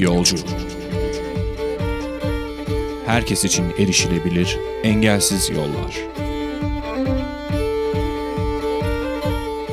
Yolcu 0.00 0.36
Herkes 3.06 3.44
için 3.44 3.64
erişilebilir, 3.78 4.58
engelsiz 4.82 5.50
yollar. 5.50 5.98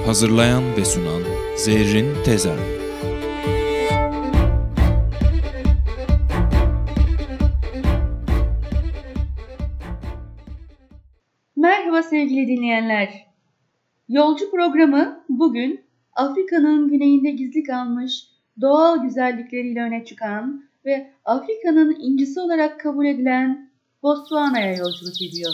Hazırlayan 0.06 0.64
ve 0.78 0.86
sunan 0.86 1.22
Zerrin 1.56 2.24
Tezer 2.26 2.58
Merhaba 11.56 12.04
sevgili 12.04 12.48
dinleyenler. 12.48 13.28
Yolcu 14.10 14.52
programı 14.52 15.24
bugün 15.30 15.86
Afrika'nın 16.16 16.90
güneyinde 16.90 17.32
gizli 17.32 17.64
kalmış 17.64 18.37
doğal 18.62 19.04
güzellikleriyle 19.04 19.82
öne 19.82 20.06
çıkan 20.06 20.64
ve 20.86 21.12
Afrika'nın 21.26 21.96
incisi 22.00 22.40
olarak 22.40 22.80
kabul 22.80 23.06
edilen 23.06 23.70
Botswana'ya 24.04 24.76
yolculuk 24.76 25.22
ediyor. 25.22 25.54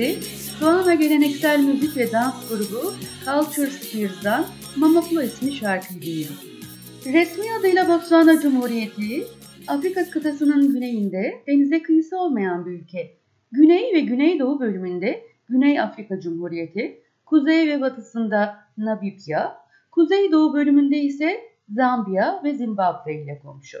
Merkezi 0.00 0.50
Soğana 0.58 0.94
geleneksel 0.94 1.64
müzik 1.64 1.96
ve 1.96 2.12
dans 2.12 2.48
grubu 2.48 2.94
Culture 3.24 3.70
Spears'dan 3.70 4.46
Mamaplo 4.76 5.22
ismi 5.22 5.52
şarkıyı 5.52 6.00
dinledik. 6.02 6.66
Resmi 7.06 7.44
adıyla 7.60 7.88
Botswana 7.88 8.40
Cumhuriyeti, 8.40 9.26
Afrika 9.68 10.10
kıtasının 10.10 10.72
güneyinde 10.72 11.42
denize 11.46 11.82
kıyısı 11.82 12.18
olmayan 12.18 12.66
bir 12.66 12.70
ülke. 12.70 13.16
Güney 13.52 13.94
ve 13.94 14.00
güneydoğu 14.00 14.60
bölümünde 14.60 15.22
Güney 15.48 15.80
Afrika 15.80 16.20
Cumhuriyeti, 16.20 17.02
kuzey 17.26 17.68
ve 17.68 17.80
batısında 17.80 18.56
Namibya, 18.78 19.58
kuzeydoğu 19.90 20.54
bölümünde 20.54 20.96
ise 20.96 21.40
Zambiya 21.68 22.40
ve 22.44 22.54
Zimbabwe 22.54 23.14
ile 23.14 23.38
komşu. 23.38 23.78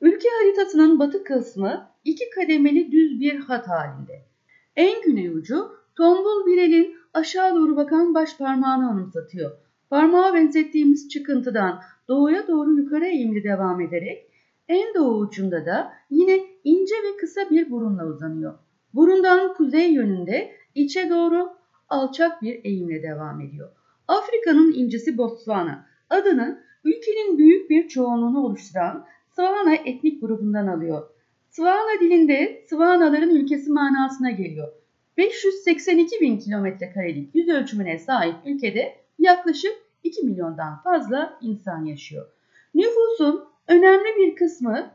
Ülke 0.00 0.28
haritasının 0.40 0.98
batı 0.98 1.24
kısmı 1.24 1.90
iki 2.04 2.30
kademeli 2.30 2.92
düz 2.92 3.20
bir 3.20 3.40
hat 3.40 3.68
halinde. 3.68 4.33
En 4.76 5.02
güney 5.02 5.28
ucu 5.28 5.68
tombul 5.96 6.46
bir 6.46 6.62
elin 6.62 6.96
aşağı 7.14 7.54
doğru 7.54 7.76
bakan 7.76 8.14
baş 8.14 8.38
parmağını 8.38 8.90
anımsatıyor. 8.90 9.50
Parmağa 9.90 10.34
benzettiğimiz 10.34 11.08
çıkıntıdan 11.08 11.80
doğuya 12.08 12.48
doğru 12.48 12.72
yukarı 12.72 13.06
eğimli 13.06 13.44
devam 13.44 13.80
ederek 13.80 14.30
en 14.68 14.94
doğu 14.94 15.18
ucunda 15.18 15.66
da 15.66 15.92
yine 16.10 16.40
ince 16.64 16.94
ve 16.94 17.16
kısa 17.16 17.50
bir 17.50 17.70
burunla 17.70 18.06
uzanıyor. 18.06 18.54
Burundan 18.94 19.54
kuzey 19.54 19.92
yönünde 19.92 20.52
içe 20.74 21.10
doğru 21.10 21.50
alçak 21.88 22.42
bir 22.42 22.64
eğimle 22.64 23.02
devam 23.02 23.40
ediyor. 23.40 23.68
Afrika'nın 24.08 24.72
incisi 24.72 25.18
Botswana 25.18 25.86
adını 26.10 26.64
ülkenin 26.84 27.38
büyük 27.38 27.70
bir 27.70 27.88
çoğunluğunu 27.88 28.44
oluşturan 28.44 29.06
Swana 29.36 29.74
etnik 29.74 30.20
grubundan 30.20 30.66
alıyor. 30.66 31.13
Swana 31.56 32.00
dilinde 32.00 32.64
Swanaların 32.68 33.30
ülkesi 33.30 33.70
manasına 33.70 34.30
geliyor. 34.30 34.72
582 35.16 36.20
bin 36.20 36.38
kilometre 36.38 36.92
karelik 36.92 37.34
yüz 37.34 37.48
ölçümüne 37.48 37.98
sahip 37.98 38.34
ülkede 38.46 38.96
yaklaşık 39.18 39.72
2 40.04 40.22
milyondan 40.26 40.82
fazla 40.82 41.38
insan 41.42 41.84
yaşıyor. 41.84 42.26
Nüfusun 42.74 43.44
önemli 43.68 44.16
bir 44.18 44.36
kısmı 44.36 44.90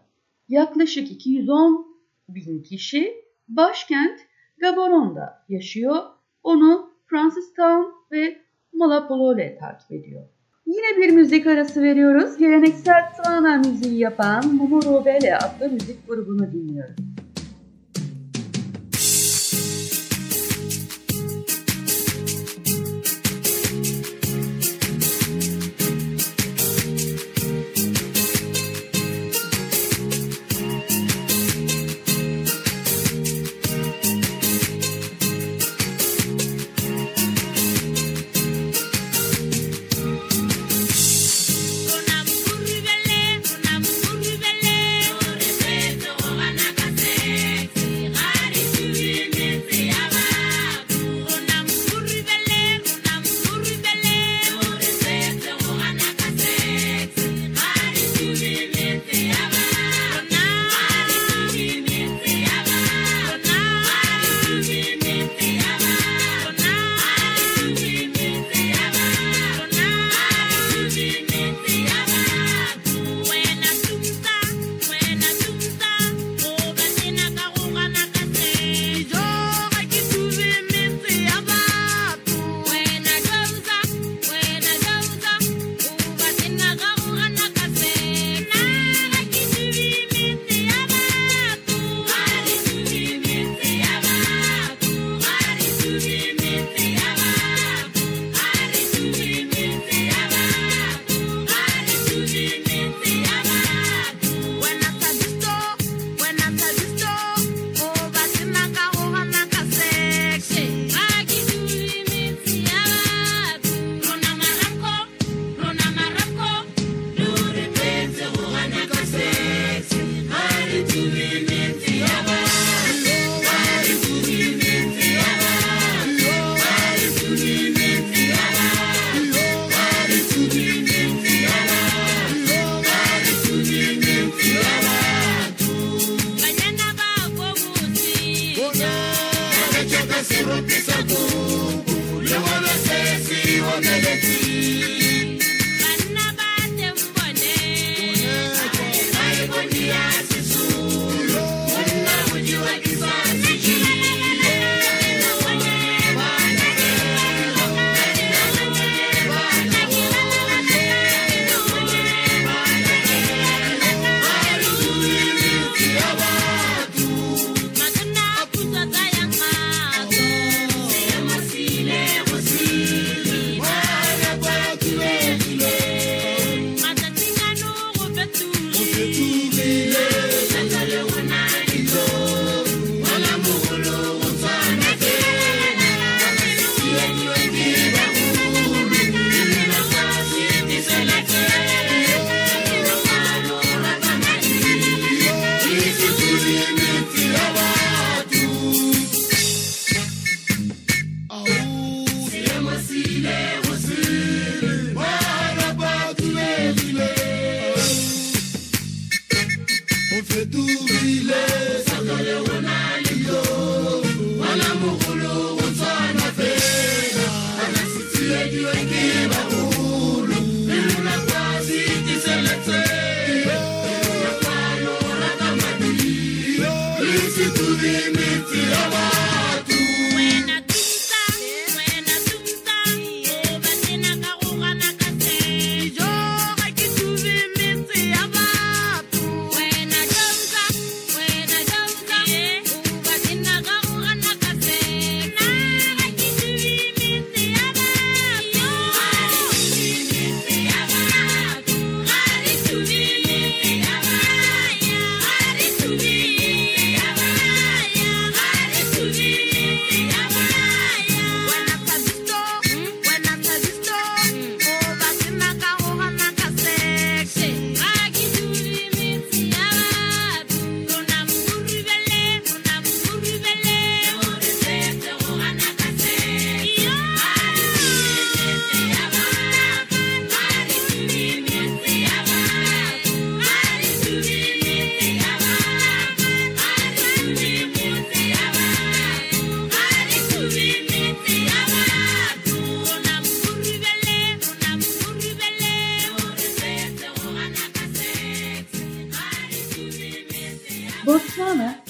yaklaşık 0.50 1.12
210 1.12 1.98
bin 2.30 2.64
kişi 2.64 3.14
başkent 3.48 4.20
Gaboron'da 4.58 5.46
yaşıyor. 5.50 6.04
Onu 6.44 6.92
Francistown 7.06 7.92
ve 8.12 8.42
Malapolole 8.74 9.58
takip 9.58 9.92
ediyor. 9.92 10.24
Yine 10.70 10.98
bir 10.98 11.10
müzik 11.10 11.48
arası 11.48 11.84
veriyoruz. 11.84 12.38
Geleneksel 12.38 13.10
Tswana 13.14 13.58
müziği 13.58 14.00
yapan 14.00 14.56
Mumuro 14.56 15.06
Bele 15.06 15.38
adlı 15.38 15.70
müzik 15.70 16.08
grubunu 16.08 16.52
dinliyoruz. 16.52 16.96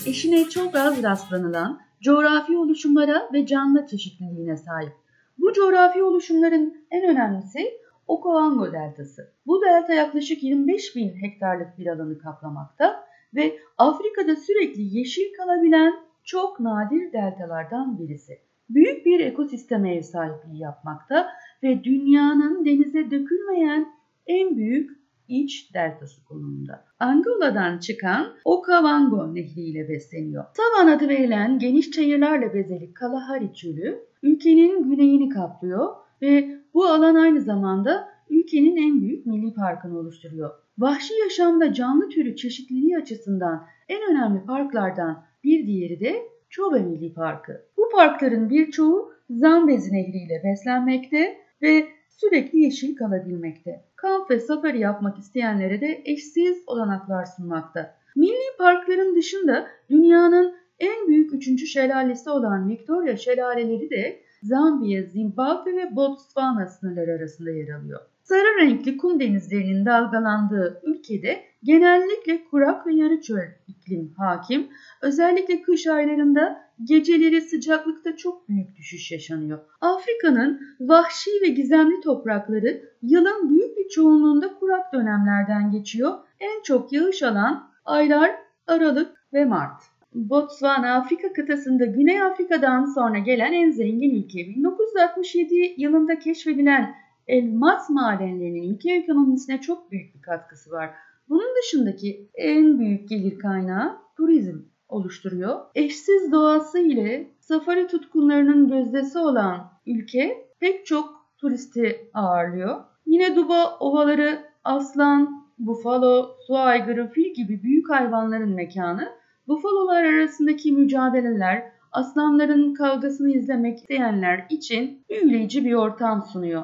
Eşine 0.10 0.50
çok 0.50 0.76
az 0.76 1.04
rastlanılan 1.04 1.82
coğrafi 2.02 2.58
oluşumlara 2.58 3.30
ve 3.34 3.46
canlı 3.46 3.88
çeşitliliğine 3.88 4.58
sahip. 4.58 4.94
Bu 5.38 5.54
coğrafi 5.54 6.04
oluşumların 6.04 6.86
en 6.92 7.10
önemlisi 7.10 7.60
Okavango 8.08 8.74
Deltası. 8.74 9.34
Bu 9.48 9.62
delta 9.62 9.94
yaklaşık 9.94 10.44
25 10.44 10.96
bin 10.96 11.22
hektarlık 11.22 11.78
bir 11.78 11.88
alanı 11.88 12.18
kaplamakta 12.18 13.04
ve 13.36 13.60
Afrika'da 13.78 14.36
sürekli 14.36 14.98
yeşil 14.98 15.34
kalabilen 15.38 15.94
çok 16.24 16.60
nadir 16.60 17.14
deltalardan 17.14 18.00
birisi. 18.00 18.40
Büyük 18.70 19.06
bir 19.06 19.20
ekosisteme 19.20 19.96
ev 19.96 20.02
sahipliği 20.02 20.62
yapmakta 20.62 21.30
ve 21.64 21.84
dünyanın 21.84 22.66
denize 22.66 23.12
dökülmeyen 23.12 23.94
en 24.28 24.56
büyük 24.56 24.99
iç 25.30 25.74
deltası 25.74 26.24
konumunda. 26.24 26.86
Angola'dan 27.00 27.78
çıkan 27.78 28.28
Okavango 28.46 29.36
Nehri 29.36 29.62
ile 29.62 29.90
besleniyor. 29.90 30.46
Savan 30.54 30.92
adı 30.92 31.10
verilen 31.10 31.60
geniş 31.60 31.92
çayırlarla 31.92 32.54
bezeli 32.54 32.94
Kalahari 32.94 33.54
Çölü 33.54 34.00
ülkenin 34.24 34.84
güneyini 34.84 35.30
kaplıyor 35.30 35.88
ve 36.22 36.60
bu 36.74 36.86
alan 36.86 37.16
aynı 37.16 37.42
zamanda 37.42 38.10
ülkenin 38.30 38.78
en 38.78 39.02
büyük 39.02 39.26
milli 39.26 39.54
parkını 39.54 40.00
oluşturuyor. 40.00 40.50
Vahşi 40.78 41.14
yaşamda 41.24 41.74
canlı 41.74 42.10
türü 42.10 42.36
çeşitliliği 42.36 42.98
açısından 42.98 43.66
en 43.90 44.12
önemli 44.12 44.46
parklardan 44.46 45.24
bir 45.44 45.68
diğeri 45.68 46.00
de 46.00 46.16
Çobe 46.50 46.80
Milli 46.80 47.14
Parkı. 47.14 47.66
Bu 47.78 47.90
parkların 47.96 48.50
birçoğu 48.50 49.12
Zambezi 49.30 49.94
Nehri 49.94 50.18
ile 50.18 50.42
beslenmekte 50.44 51.38
ve 51.62 51.88
sürekli 52.22 52.60
yeşil 52.60 52.96
kalabilmekte. 52.96 53.84
Kamp 53.96 54.32
ve 54.32 54.40
safari 54.40 54.80
yapmak 54.80 55.20
isteyenlere 55.20 55.82
de 55.82 56.02
eşsiz 56.06 56.64
olanaklar 56.68 57.26
sunmakta. 57.26 57.96
Milli 58.16 58.58
parkların 58.58 59.16
dışında 59.16 59.68
dünyanın 59.90 60.56
en 60.80 61.08
büyük 61.08 61.34
üçüncü 61.34 61.68
şelalesi 61.68 62.30
olan 62.30 62.70
Victoria 62.70 63.16
şelaleleri 63.16 63.90
de 63.90 64.20
Zambiya, 64.44 65.04
Zimbabwe 65.04 65.76
ve 65.76 65.96
Botswana 65.96 66.68
sınırları 66.68 67.12
arasında 67.12 67.52
yer 67.52 67.70
alıyor. 67.70 68.00
Sarı 68.24 68.62
renkli 68.62 68.98
kum 68.98 69.20
denizlerinin 69.20 69.86
dalgalandığı 69.86 70.82
ülkede 70.84 71.44
genellikle 71.64 72.44
kurak 72.44 72.88
ve 72.88 72.94
yarı 72.94 73.22
çöl 73.22 73.48
iklim 73.68 74.14
hakim. 74.18 74.68
Özellikle 75.02 75.62
kış 75.62 75.88
aylarında 75.88 76.69
geceleri 76.84 77.42
sıcaklıkta 77.42 78.16
çok 78.16 78.50
büyük 78.50 78.76
düşüş 78.76 79.12
yaşanıyor. 79.12 79.60
Afrika'nın 79.82 80.62
vahşi 80.80 81.32
ve 81.44 81.48
gizemli 81.48 82.02
toprakları 82.02 82.82
yılın 83.02 83.50
büyük 83.50 83.78
bir 83.78 83.90
çoğunluğunda 83.90 84.54
kurak 84.54 84.94
dönemlerden 84.94 85.72
geçiyor. 85.72 86.18
En 86.40 86.64
çok 86.64 86.94
yağış 86.94 87.24
alan 87.24 87.70
aylar 87.86 88.32
Aralık 88.68 89.12
ve 89.34 89.46
Mart. 89.46 89.84
Botswana 90.14 90.96
Afrika 90.96 91.34
kıtasında 91.34 91.86
Güney 91.86 92.22
Afrika'dan 92.22 92.86
sonra 92.86 93.20
gelen 93.20 93.54
en 93.54 93.72
zengin 93.72 94.24
ülke. 94.24 94.38
1967 94.38 95.74
yılında 95.78 96.20
keşfedilen 96.20 96.96
elmas 97.28 97.90
madenlerinin 97.90 98.74
ülke 98.74 98.94
ekonomisine 98.94 99.62
çok 99.62 99.92
büyük 99.92 100.16
bir 100.16 100.22
katkısı 100.22 100.72
var. 100.72 100.90
Bunun 101.30 101.56
dışındaki 101.62 102.30
en 102.34 102.80
büyük 102.80 103.10
gelir 103.10 103.40
kaynağı 103.40 103.98
turizm 104.18 104.58
oluşturuyor. 104.90 105.60
Eşsiz 105.76 106.32
doğası 106.32 106.80
ile 106.80 107.32
safari 107.40 107.88
tutkunlarının 107.88 108.68
gözdesi 108.68 109.20
olan 109.20 109.72
ülke 109.88 110.48
pek 110.60 110.86
çok 110.86 111.26
turisti 111.38 112.10
ağırlıyor. 112.14 112.84
Yine 113.06 113.36
Duba 113.36 113.78
ovaları 113.80 114.40
aslan, 114.64 115.50
bufalo, 115.60 116.36
su 116.48 116.58
aygırı, 116.58 117.12
fil 117.12 117.34
gibi 117.34 117.64
büyük 117.64 117.90
hayvanların 117.90 118.56
mekanı. 118.56 119.10
Bufalolar 119.48 120.04
arasındaki 120.04 120.72
mücadeleler, 120.72 121.72
aslanların 121.92 122.74
kavgasını 122.74 123.32
izlemek 123.32 123.78
isteyenler 123.78 124.46
için 124.50 125.06
büyüleyici 125.10 125.66
bir 125.66 125.74
ortam 125.74 126.24
sunuyor. 126.24 126.64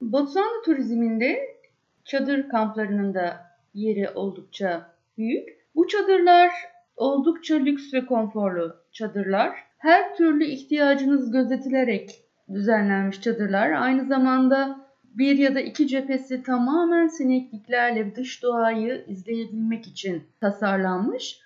Botswana 0.00 0.62
turizminde 0.64 1.38
çadır 2.04 2.48
kamplarının 2.48 3.14
da 3.14 3.36
yeri 3.74 4.10
oldukça 4.10 4.94
büyük. 5.18 5.48
Bu 5.74 5.86
çadırlar 5.88 6.50
oldukça 6.98 7.54
lüks 7.54 7.94
ve 7.94 8.06
konforlu 8.06 8.76
çadırlar. 8.92 9.54
Her 9.78 10.16
türlü 10.16 10.44
ihtiyacınız 10.44 11.30
gözetilerek 11.30 12.10
düzenlenmiş 12.54 13.20
çadırlar. 13.20 13.70
Aynı 13.70 14.06
zamanda 14.06 14.80
bir 15.04 15.38
ya 15.38 15.54
da 15.54 15.60
iki 15.60 15.88
cephesi 15.88 16.42
tamamen 16.42 17.06
sinekliklerle 17.06 18.16
dış 18.16 18.42
doğayı 18.42 19.04
izleyebilmek 19.08 19.86
için 19.86 20.22
tasarlanmış. 20.40 21.40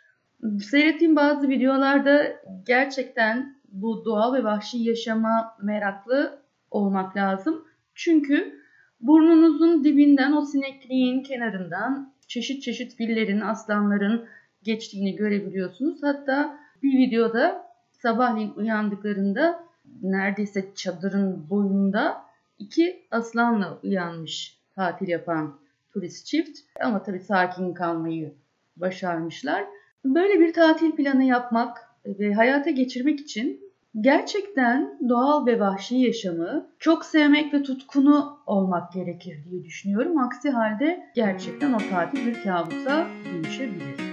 Seyrettiğim 0.70 1.16
bazı 1.16 1.48
videolarda 1.48 2.26
gerçekten 2.66 3.56
bu 3.68 4.04
doğal 4.04 4.34
ve 4.34 4.44
vahşi 4.44 4.78
yaşama 4.78 5.56
meraklı 5.62 6.38
olmak 6.70 7.16
lazım. 7.16 7.64
Çünkü 7.94 8.62
burnunuzun 9.00 9.84
dibinden 9.84 10.32
o 10.32 10.44
sinekliğin 10.44 11.22
kenarından 11.22 12.12
çeşit 12.28 12.62
çeşit 12.62 12.96
fillerin, 12.96 13.40
aslanların 13.40 14.26
geçtiğini 14.64 15.16
görebiliyorsunuz. 15.16 16.02
Hatta 16.02 16.58
bir 16.82 16.98
videoda 16.98 17.66
sabahleyin 17.90 18.52
uyandıklarında 18.56 19.64
neredeyse 20.02 20.74
çadırın 20.74 21.50
boyunda 21.50 22.24
iki 22.58 23.06
aslanla 23.10 23.78
uyanmış 23.82 24.58
tatil 24.74 25.08
yapan 25.08 25.58
turist 25.92 26.26
çift. 26.26 26.58
Ama 26.80 27.02
tabii 27.02 27.20
sakin 27.20 27.74
kalmayı 27.74 28.34
başarmışlar. 28.76 29.64
Böyle 30.04 30.40
bir 30.40 30.52
tatil 30.52 30.92
planı 30.92 31.24
yapmak 31.24 31.78
ve 32.06 32.34
hayata 32.34 32.70
geçirmek 32.70 33.20
için 33.20 33.72
gerçekten 34.00 34.98
doğal 35.08 35.46
ve 35.46 35.60
vahşi 35.60 35.96
yaşamı 35.96 36.70
çok 36.78 37.04
sevmek 37.04 37.54
ve 37.54 37.62
tutkunu 37.62 38.38
olmak 38.46 38.92
gerekir 38.92 39.38
diye 39.50 39.64
düşünüyorum. 39.64 40.18
Aksi 40.18 40.50
halde 40.50 41.10
gerçekten 41.14 41.72
o 41.72 41.78
tatil 41.78 42.26
bir 42.26 42.42
kabusa 42.42 43.06
dönüşebilir. 43.24 44.11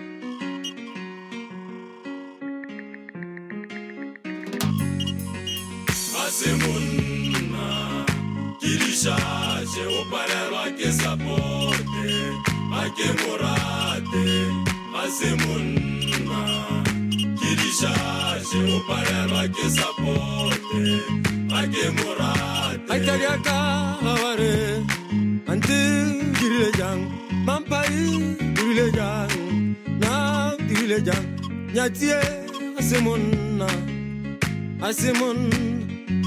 simuna 6.39 7.65
kirishaje 8.60 9.84
oparelwa 10.00 10.63
ke 10.77 10.91
sapote 10.91 12.12
ake 12.81 13.08
morate 13.19 14.27
masimuna 14.93 16.39
kirishaje 17.39 18.60
oparelwa 18.75 19.43
ke 19.55 19.65
sapote 19.69 20.84
ake 21.60 21.86
morate. 21.98 22.93
Aitaliaka 22.93 23.58
avare 24.12 24.55
ante 25.48 25.79
girilejang 26.39 27.01
mampai 27.46 28.00
girilejang 28.55 29.36
na 30.01 30.13
girilejang 30.67 31.25
nyatie 31.74 32.19
asimuna 32.79 33.67
asimun 34.88 35.39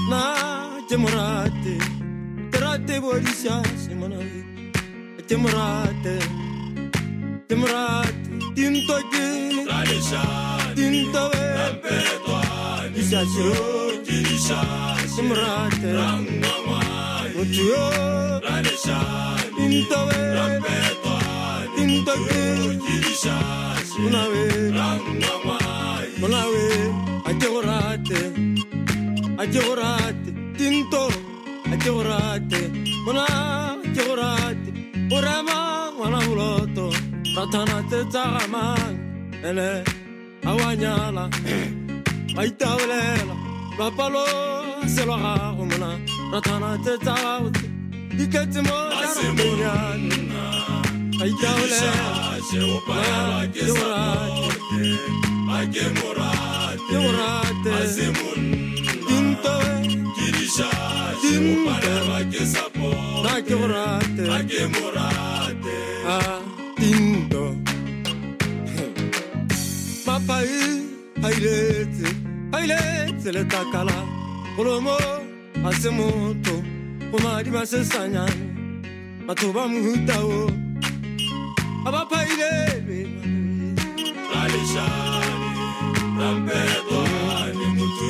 ما 0.09 0.35
تمراتي 0.89 1.77
تراتي 2.51 2.99
بوليسا 2.99 3.63
سمناي 3.77 4.43
تمراتي 5.27 6.19
تمراتي 7.49 8.13
تنتو 8.55 8.97
جي 9.11 9.65
راليسا 9.69 10.23
تنتو 10.75 11.25
امبيتو 11.27 12.37
نيسا 12.95 13.25
سيو 13.33 14.03
تيريسا 14.05 14.61
تمراتي 15.17 15.91
رانغاما 15.99 16.81
وتيو 17.37 17.83
راليسا 18.45 18.97
تنتو 19.57 20.01
امبيتو 20.09 21.15
تنتو 21.77 22.13
جي 22.25 22.79
تيريسا 22.85 23.35
مناوي 23.99 24.47
رانغاما 24.69 25.57
مناوي 26.21 26.93
اتوراتي 27.25 28.21
Agiorate, 29.43 30.31
tinto, 30.57 31.09
agiorate, 31.69 32.71
mona, 33.05 33.25
agiorate, 33.83 34.71
orama, 35.11 35.91
mona 35.97 36.19
muloto, 36.21 36.87
ratana 37.35 37.83
te 37.89 37.99
tsagama, 38.05 38.63
ele, 39.43 39.83
awanyala, 40.45 41.29
aitawelela, 42.37 43.35
rapalo, 43.77 44.23
selora, 44.87 45.51
mona, 45.57 45.99
ratana 46.31 46.77
te 46.85 46.93
tsagama, 47.03 47.51
iketimo, 48.23 48.77
asimonyana. 49.01 50.43
Aitawelela, 51.21 52.03
agiorate, 52.37 53.59
agiorate, 56.79 57.69
asimonyana. 57.83 58.32
Nake 63.23 63.55
morate 63.59 64.23
Nake 64.31 64.67
morate 64.73 65.77
Ah, 66.07 66.39
tindo 66.77 67.55
Papai 70.05 70.47
Hailete 71.21 72.07
Hailete 72.51 73.31
le 73.33 73.43
takala 73.45 73.97
Olomo 74.57 74.95
Asemoto 75.67 76.55
Omari 77.13 77.51
masesanya 77.51 78.25
Matoba 79.27 79.67
muhutao 79.67 80.49
Abapailebe 81.85 82.99
Alishani 84.41 85.49
Rampeto 86.19 87.01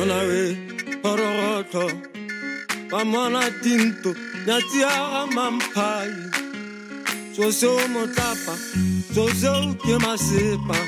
o 0.00 0.04
na 0.10 0.18
be 0.28 0.42
gorogotlo 1.02 1.86
ba 2.90 3.00
mona 3.12 3.42
tinto 3.62 4.10
nyatsi 4.46 4.78
ya 4.84 4.92
ga 5.12 5.22
mamphai 5.36 6.12
tsose 7.34 7.66
o 7.66 7.88
motlapa 7.94 8.54
tsose 9.12 9.48
o 9.58 9.60
ke 9.82 9.94
masepa 10.04 10.78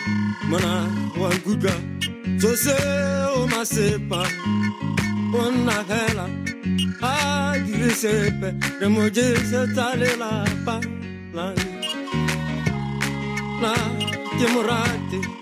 mona 0.50 0.72
wa 1.20 1.28
nkutlwa 1.34 1.74
tsose 2.40 2.76
o 3.36 3.40
masepa 3.52 4.20
o 5.40 5.42
nna 5.54 5.76
fela 5.88 6.26
a 7.10 7.12
dire 7.66 7.90
sepe 8.02 8.48
re 8.80 8.86
mo 8.94 9.04
jese 9.16 9.60
tsa 9.74 9.86
lelapa 10.00 10.76
la 11.36 11.46
ke 14.38 14.46
morate. 14.54 15.41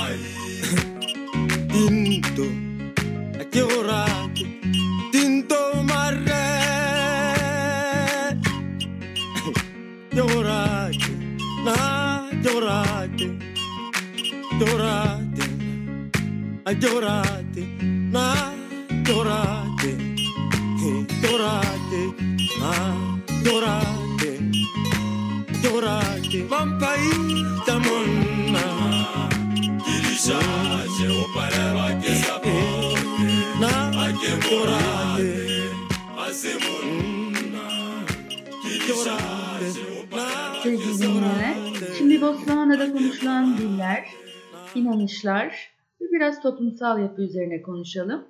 tinto, 1.87 2.45
aqui 3.41 3.61
buraco, 3.63 4.45
tinto 5.11 5.83
marré. 5.83 6.31
Que 10.11 10.21
buraco, 10.21 11.11
na? 11.65 12.29
Llorate, 12.43 13.37
llorate, 14.59 15.45
a 16.65 16.71
llorate, 16.73 17.63
na? 18.11 18.53
Llorate, 19.07 19.97
llorate, 21.21 22.01
na? 22.59 22.73
Llorate, 23.43 24.31
Vampai 26.47 26.47
mampai 26.49 27.03
tamonna, 27.65 28.65
dirisante. 29.85 30.70
Sevgili 40.63 40.99
dinleyenler, 40.99 41.55
şimdi 41.97 42.21
Botswana'da 42.21 42.91
konuşulan 42.91 43.57
diller, 43.57 44.05
inanışlar 44.75 45.71
ve 46.01 46.05
biraz 46.11 46.41
toplumsal 46.41 47.01
yapı 47.01 47.21
üzerine 47.21 47.61
konuşalım. 47.61 48.27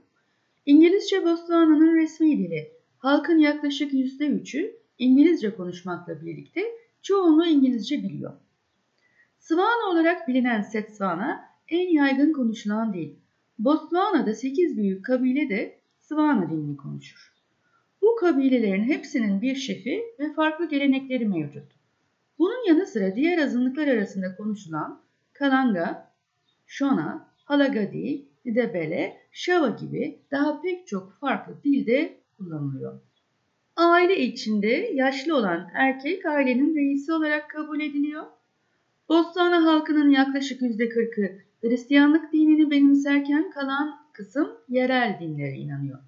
İngilizce 0.66 1.26
Botswana'nın 1.26 1.96
resmi 1.96 2.38
dili. 2.38 2.72
Halkın 2.98 3.38
yaklaşık 3.38 3.94
%3'ü 3.94 4.76
İngilizce 4.98 5.56
konuşmakla 5.56 6.26
birlikte 6.26 6.62
çoğunluğu 7.02 7.46
İngilizce 7.46 8.04
biliyor. 8.04 8.34
Swana 9.40 9.92
olarak 9.92 10.28
bilinen 10.28 10.62
Setswana 10.62 11.46
en 11.68 11.90
yaygın 11.90 12.34
konuşulan 12.34 12.94
dil. 12.94 13.16
Botswana'da 13.60 14.34
8 14.36 14.78
büyük 14.78 15.06
kabile 15.06 15.50
de 15.50 15.81
Swana 16.12 16.50
dilini 16.50 16.78
konuşur. 16.78 17.34
Bu 18.02 18.16
kabilelerin 18.16 18.84
hepsinin 18.84 19.42
bir 19.42 19.56
şefi 19.56 20.04
ve 20.20 20.34
farklı 20.34 20.70
gelenekleri 20.70 21.26
mevcut. 21.26 21.64
Bunun 22.40 22.68
yanı 22.68 22.86
sıra 22.86 23.16
diğer 23.16 23.38
azınlıklar 23.38 23.88
arasında 23.88 24.36
konuşulan 24.36 25.02
Kalanga, 25.34 26.14
Shona, 26.68 27.28
Halagadi, 27.46 28.26
Didebele, 28.46 29.18
Shava 29.32 29.70
gibi 29.70 30.20
daha 30.32 30.62
pek 30.62 30.88
çok 30.88 31.14
farklı 31.20 31.64
dilde 31.64 32.18
kullanılıyor. 32.38 33.00
Aile 33.76 34.20
içinde 34.20 34.92
yaşlı 34.94 35.38
olan 35.38 35.68
erkek 35.74 36.26
ailenin 36.26 36.76
reisi 36.76 37.14
olarak 37.14 37.50
kabul 37.50 37.80
ediliyor. 37.80 38.24
Botswana 39.10 39.66
halkının 39.66 40.10
yaklaşık 40.10 40.62
%40'ı 40.62 41.42
Hristiyanlık 41.62 42.34
dinini 42.34 42.72
benimserken 42.72 43.52
kalan 43.52 44.01
kısım 44.14 44.52
yerel 44.70 45.18
dinlere 45.22 45.56
inanıyor. 45.56 46.00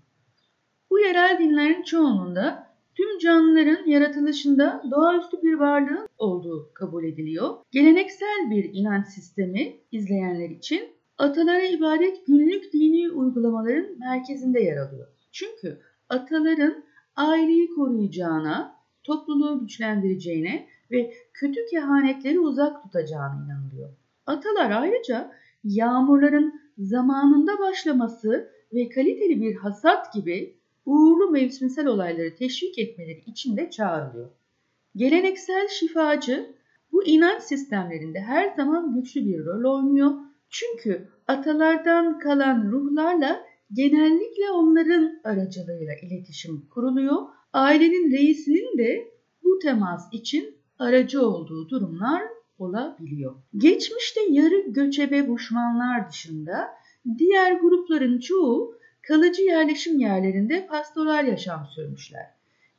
Bu 0.89 0.99
yerel 0.99 1.39
dinlerin 1.39 1.83
çoğunluğunda 1.83 2.67
tüm 2.95 3.19
canlıların 3.19 3.85
yaratılışında 3.85 4.83
doğaüstü 4.91 5.41
bir 5.43 5.53
varlığın 5.53 6.07
olduğu 6.17 6.73
kabul 6.73 7.03
ediliyor. 7.03 7.55
Geleneksel 7.71 8.49
bir 8.49 8.69
inanç 8.73 9.07
sistemi 9.07 9.75
izleyenler 9.91 10.49
için 10.49 10.89
atalara 11.17 11.61
ibadet 11.61 12.25
günlük 12.27 12.73
dini 12.73 13.11
uygulamaların 13.11 13.99
merkezinde 13.99 14.59
yer 14.59 14.77
alıyor. 14.77 15.07
Çünkü 15.31 15.79
ataların 16.09 16.83
aileyi 17.15 17.69
koruyacağına, 17.69 18.75
topluluğu 19.03 19.59
güçlendireceğine 19.59 20.67
ve 20.91 21.13
kötü 21.33 21.65
kehanetleri 21.65 22.39
uzak 22.39 22.83
tutacağına 22.83 23.45
inanılıyor. 23.45 23.89
Atalar 24.25 24.71
ayrıca 24.71 25.31
yağmurların 25.63 26.62
zamanında 26.77 27.59
başlaması 27.59 28.49
ve 28.73 28.89
kaliteli 28.89 29.41
bir 29.41 29.55
hasat 29.55 30.13
gibi 30.13 30.57
uğurlu 30.85 31.29
mevsimsel 31.31 31.87
olayları 31.87 32.35
teşvik 32.35 32.79
etmeleri 32.79 33.23
için 33.27 33.57
de 33.57 33.69
çağrılıyor. 33.69 34.29
Geleneksel 34.95 35.67
şifacı 35.67 36.55
bu 36.91 37.05
inanç 37.05 37.41
sistemlerinde 37.41 38.19
her 38.19 38.55
zaman 38.55 38.93
güçlü 38.93 39.25
bir 39.25 39.45
rol 39.45 39.75
oynuyor. 39.75 40.11
Çünkü 40.49 41.07
atalardan 41.27 42.19
kalan 42.19 42.71
ruhlarla 42.71 43.45
genellikle 43.73 44.51
onların 44.51 45.21
aracılığıyla 45.23 45.93
iletişim 46.01 46.69
kuruluyor. 46.69 47.17
Ailenin 47.53 48.11
reisinin 48.11 48.77
de 48.77 49.07
bu 49.43 49.59
temas 49.59 50.13
için 50.13 50.55
aracı 50.79 51.27
olduğu 51.27 51.69
durumlar 51.69 52.23
olabiliyor. 52.59 53.35
Geçmişte 53.57 54.21
yarı 54.29 54.59
göçebe 54.67 55.27
Buşmanlar 55.27 56.09
dışında 56.09 56.69
diğer 57.17 57.51
grupların 57.51 58.19
çoğu 58.19 58.75
kalıcı 59.07 59.41
yerleşim 59.41 59.99
yerlerinde 59.99 60.67
pastoral 60.67 61.27
yaşam 61.27 61.67
sürmüşler. 61.75 62.25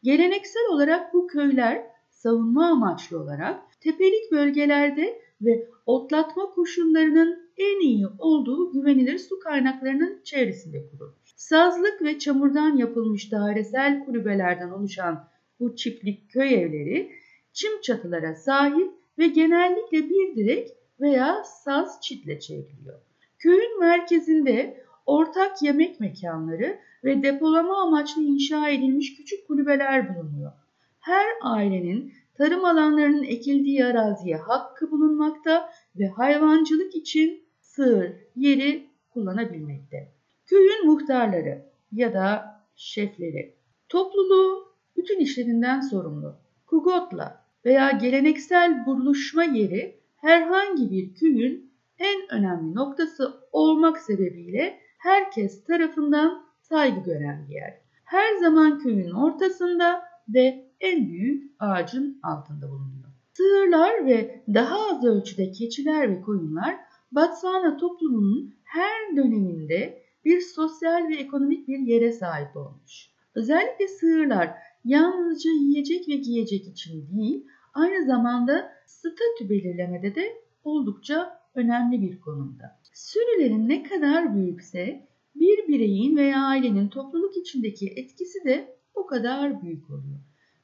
Geleneksel 0.02 0.62
olarak 0.70 1.14
bu 1.14 1.26
köyler 1.26 1.87
savunma 2.10 2.66
amaçlı 2.66 3.20
olarak 3.20 3.80
tepelik 3.80 4.32
bölgelerde 4.32 5.20
ve 5.42 5.68
otlatma 5.87 6.50
koşullarının 6.50 7.44
en 7.56 7.80
iyi 7.80 8.06
olduğu 8.18 8.72
güvenilir 8.72 9.18
su 9.18 9.38
kaynaklarının 9.38 10.20
çevresinde 10.24 10.87
kurulmuş. 10.90 11.34
Sazlık 11.37 12.02
ve 12.02 12.18
çamurdan 12.18 12.76
yapılmış 12.76 13.32
dairesel 13.32 14.04
kulübelerden 14.04 14.70
oluşan 14.70 15.28
bu 15.60 15.76
çiftlik 15.76 16.30
köy 16.30 16.54
evleri 16.54 17.10
çim 17.52 17.80
çatılara 17.80 18.34
sahip 18.34 18.92
ve 19.18 19.27
genellikle 19.27 20.11
bir 20.11 20.37
direk 20.37 20.68
veya 21.00 21.44
saz 21.44 22.00
çitle 22.03 22.40
çevriliyor. 22.40 23.00
Köyün 23.38 23.81
merkezinde 23.81 24.85
ortak 25.07 25.62
yemek 25.62 26.00
mekanları 26.00 26.79
ve 27.05 27.22
depolama 27.22 27.83
amaçlı 27.83 28.22
inşa 28.22 28.68
edilmiş 28.68 29.16
küçük 29.16 29.46
kulübeler 29.46 30.09
bulunuyor. 30.09 30.53
Her 31.00 31.27
ailenin 31.42 32.12
tarım 32.35 32.64
alanlarının 32.64 33.22
ekildiği 33.22 33.85
araziye 33.85 34.37
hakkı 34.37 34.90
bulunmakta 34.90 35.70
ve 35.98 36.09
hayvancılık 36.09 36.94
için 36.94 37.44
sığır 37.61 38.12
yeri 38.37 38.87
kullanabilmekte. 39.11 40.12
Köyün 40.46 40.87
muhtarları 40.87 41.62
ya 41.92 42.12
da 42.14 42.61
şefleri 42.77 43.55
topluluğu 43.88 44.74
bütün 44.96 45.20
işlerinden 45.20 45.81
sorumlu. 45.81 46.37
Kugotla 46.66 47.43
veya 47.64 47.90
geleneksel 47.90 48.87
buluşma 48.87 49.44
yeri 49.44 50.00
herhangi 50.16 50.90
bir 50.90 51.14
köyün 51.14 51.72
en 51.98 52.31
önemli 52.31 52.74
noktası 52.74 53.35
olmak 53.53 53.98
sebebiyle 53.98 54.79
herkes 54.98 55.64
tarafından 55.64 56.44
saygı 56.61 57.00
gören 57.00 57.46
bir 57.48 57.55
yer. 57.55 57.81
Her 58.05 58.37
zaman 58.37 58.79
köyün 58.79 59.11
ortasında 59.11 60.03
ve 60.29 60.70
en 60.81 61.09
büyük 61.09 61.53
ağacın 61.59 62.20
altında 62.22 62.70
bulunuyor. 62.70 63.09
Sığırlar 63.33 64.07
ve 64.07 64.44
daha 64.55 64.90
az 64.90 65.05
ölçüde 65.05 65.50
keçiler 65.50 66.11
ve 66.11 66.20
koyunlar 66.20 66.77
Batswana 67.12 67.77
toplumunun 67.77 68.55
her 68.64 69.16
döneminde 69.16 70.03
bir 70.24 70.40
sosyal 70.40 71.09
ve 71.09 71.16
ekonomik 71.16 71.68
bir 71.68 71.79
yere 71.79 72.12
sahip 72.12 72.57
olmuş. 72.57 73.11
Özellikle 73.35 73.88
sığırlar 73.88 74.50
yalnızca 74.85 75.50
yiyecek 75.50 76.09
ve 76.09 76.16
giyecek 76.16 76.66
için 76.66 77.09
değil, 77.09 77.46
aynı 77.74 78.06
zamanda 78.06 78.72
statü 78.87 79.50
belirlemede 79.50 80.14
de 80.14 80.42
oldukça 80.64 81.40
önemli 81.54 82.02
bir 82.02 82.20
konumda. 82.20 82.80
Sürülerin 82.92 83.68
ne 83.68 83.82
kadar 83.82 84.34
büyükse 84.34 85.08
bir 85.34 85.68
bireyin 85.68 86.16
veya 86.16 86.44
ailenin 86.44 86.88
topluluk 86.88 87.37
içindeki 87.37 87.92
etkisi 87.96 88.44
de 88.44 88.76
o 88.94 89.06
kadar 89.06 89.62
büyük 89.62 89.90
oluyor. 89.90 90.20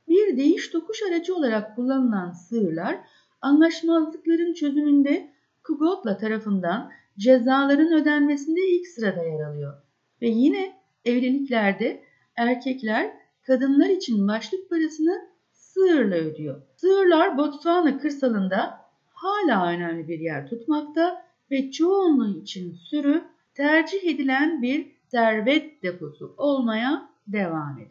Bir 0.09 0.37
değiş 0.37 0.69
tokuş 0.69 1.03
aracı 1.03 1.35
olarak 1.35 1.77
kullanılan 1.77 2.31
sığırlar 2.31 3.01
anlaşmazlıkların 3.41 4.55
çözümünde 4.55 5.31
Kugotla 5.65 6.17
tarafından 6.17 6.91
cezaların 7.19 7.93
ödenmesinde 7.93 8.61
ilk 8.69 8.87
sırada 8.87 9.23
yer 9.23 9.41
alıyor. 9.41 9.75
Ve 10.23 10.29
yine 10.29 10.73
evliliklerde 11.05 12.03
erkekler 12.37 13.13
kadınlar 13.47 13.89
için 13.89 14.29
başlık 14.29 14.71
parasını 14.71 15.30
sığırla 15.75 16.17
ödüyor. 16.17 16.63
Sığırlar 16.77 17.39
Botswana 17.39 17.99
kırsalında 17.99 18.81
hala 19.11 19.67
önemli 19.67 20.09
bir 20.09 20.19
yer 20.19 20.49
tutmakta 20.49 21.23
ve 21.51 21.71
çoğunluğu 21.71 22.39
için 22.39 22.75
sürü 22.75 23.25
tercih 23.55 24.05
edilen 24.05 24.63
bir 24.63 24.93
servet 25.09 25.83
deposu 25.83 26.35
olmaya 26.37 27.11
devam 27.27 27.75
ediyor. 27.75 27.91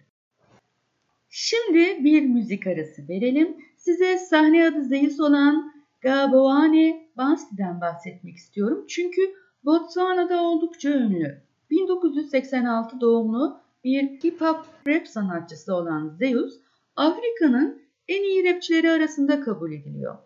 Şimdi 1.29 2.03
bir 2.03 2.21
müzik 2.21 2.67
arası 2.67 3.07
verelim. 3.09 3.57
Size 3.77 4.17
sahne 4.17 4.67
adı 4.67 4.83
Zeus 4.83 5.19
olan 5.19 5.73
Gaboane 6.01 7.09
Bansi'den 7.17 7.81
bahsetmek 7.81 8.35
istiyorum. 8.35 8.85
Çünkü 8.87 9.21
Botswana'da 9.65 10.41
oldukça 10.43 10.89
ünlü. 10.89 11.41
1986 11.69 13.01
doğumlu 13.01 13.59
bir 13.83 14.03
hip 14.03 14.41
hop 14.41 14.65
rap 14.87 15.07
sanatçısı 15.07 15.75
olan 15.75 16.09
Zeus, 16.09 16.59
Afrika'nın 16.99 17.81
en 18.07 18.23
iyi 18.23 18.53
rapçileri 18.53 18.91
arasında 18.91 19.41
kabul 19.41 19.71
ediliyor. 19.71 20.17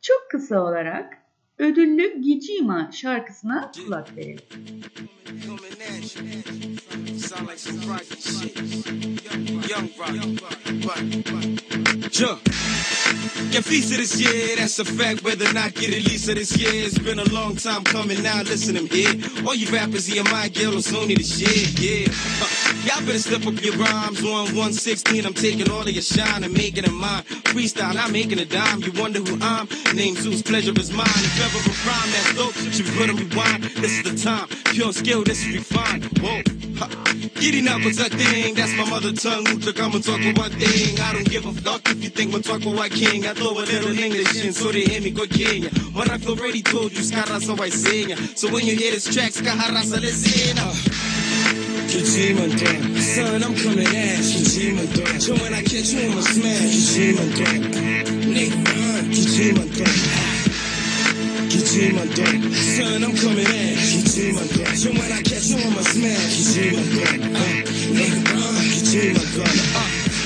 Çok 0.00 0.30
kısa 0.30 0.62
olarak 0.62 1.18
ödüllü 1.58 2.20
Gijima 2.22 2.90
şarkısına 2.92 3.72
kulak 3.76 4.16
verelim. 4.16 4.40
Get 13.50 13.64
feast 13.64 13.92
of 13.92 13.98
this 13.98 14.20
year, 14.20 14.56
that's 14.56 14.78
a 14.78 14.84
fact. 14.84 15.22
Whether 15.22 15.48
or 15.48 15.54
not 15.54 15.74
get 15.74 15.88
released 15.90 16.28
of 16.28 16.34
this 16.34 16.56
year, 16.56 16.72
it's 16.72 16.98
been 16.98 17.18
a 17.18 17.24
long 17.32 17.56
time 17.56 17.84
coming 17.84 18.22
now. 18.22 18.42
Listen 18.42 18.74
to 18.74 18.82
me, 18.82 19.02
yeah. 19.02 19.46
All 19.46 19.54
you 19.54 19.68
rappers 19.72 20.06
here, 20.06 20.24
my 20.24 20.48
girl, 20.48 20.74
on 20.74 20.82
Sony 20.82 21.16
the 21.16 21.22
shit, 21.22 21.78
yeah. 21.80 22.08
Huh. 22.10 22.66
Y'all 22.86 23.06
better 23.06 23.18
step 23.18 23.46
up 23.46 23.62
your 23.64 23.74
rhymes 23.76 24.22
on 24.24 24.54
116. 24.54 25.24
I'm 25.24 25.34
taking 25.34 25.70
all 25.70 25.82
of 25.82 25.90
your 25.90 26.02
shine 26.02 26.44
and 26.44 26.52
making 26.52 26.84
it 26.84 26.92
mine. 26.92 27.22
Freestyle, 27.50 27.96
I'm 27.96 28.12
making 28.12 28.38
a 28.38 28.44
dime. 28.44 28.82
You 28.82 28.92
wonder 29.00 29.20
who 29.20 29.38
I'm? 29.40 29.68
Name 29.94 30.14
Zeus, 30.16 30.42
pleasure 30.42 30.72
is 30.78 30.92
mine. 30.92 31.06
If 31.46 31.54
ever 31.54 31.70
a 31.70 31.74
rhyme 31.86 32.10
that's 32.10 32.34
dope, 32.34 32.54
be 32.74 32.82
put 32.98 33.08
on 33.08 33.16
rewind. 33.22 33.62
This 33.78 33.92
is 33.92 34.02
the 34.02 34.14
time. 34.18 34.48
Pure 34.74 34.92
skill, 34.92 35.22
this 35.22 35.46
is 35.46 35.54
refined. 35.54 36.02
Whoa. 36.18 36.42
Ha. 36.82 36.90
Giddy 37.38 37.62
knuckles 37.62 38.00
a 38.00 38.10
thing, 38.10 38.56
that's 38.56 38.74
my 38.74 38.90
mother 38.90 39.12
tongue. 39.12 39.46
i'ma 39.46 39.98
talk 40.02 40.24
about 40.26 40.50
thing. 40.58 40.98
I 40.98 41.12
don't 41.12 41.30
give 41.30 41.46
a 41.46 41.52
fuck 41.52 41.88
if 41.88 42.02
you 42.02 42.10
think 42.10 42.34
talking 42.42 42.74
about 42.74 42.90
king. 42.90 43.26
I 43.26 43.34
throw 43.34 43.52
a 43.52 43.62
little 43.62 43.96
English 43.96 44.44
in 44.44 44.52
so 44.52 44.72
they 44.72 44.86
hear 44.86 45.00
me 45.00 45.12
go 45.12 45.24
Kenya. 45.24 45.70
When 45.94 46.10
I've 46.10 46.28
already 46.28 46.62
told 46.62 46.90
you, 46.92 46.98
Skarasa 46.98 47.54
I 47.60 47.68
sing. 47.68 48.16
So 48.34 48.50
when 48.50 48.66
you 48.66 48.74
hear 48.74 48.90
this 48.90 49.06
track, 49.14 49.30
Skaharasa, 49.30 50.00
listen. 50.00 50.56
Kajima 51.86 52.58
Dam. 52.58 52.98
Son, 52.98 53.44
I'm 53.44 53.54
coming 53.54 53.86
at 53.86 54.18
you. 54.18 54.74
Kajima 54.74 54.96
Dam. 54.96 55.20
So 55.20 55.34
when 55.34 55.54
I 55.54 55.62
catch 55.62 55.92
you, 55.94 56.10
I'ma 56.10 56.22
smash. 56.22 56.74
Kajima 56.90 57.36
Dam. 57.38 57.62
Nigga, 58.34 58.66
run. 60.18 60.25
Kajima 61.56 62.04
Dam. 62.14 62.42
Kajima 62.42 62.44
Dam. 62.44 62.52
Son, 62.52 63.04
I'm 63.04 63.16
coming 63.16 63.46
at 63.46 63.52
you. 63.52 64.02
Kajima 64.02 64.44
Dam. 64.56 64.76
So 64.76 64.90
when 64.90 65.12
I 65.12 65.22
catch 65.22 65.46
you, 65.48 65.56
I'ma 65.56 65.80
smash. 65.80 66.36
Kajima 66.52 66.82
Dam. 66.94 67.20
Nigga, 67.96 68.22
run. 68.34 68.54
Kajima 68.76 69.24
Dam. 69.36 70.16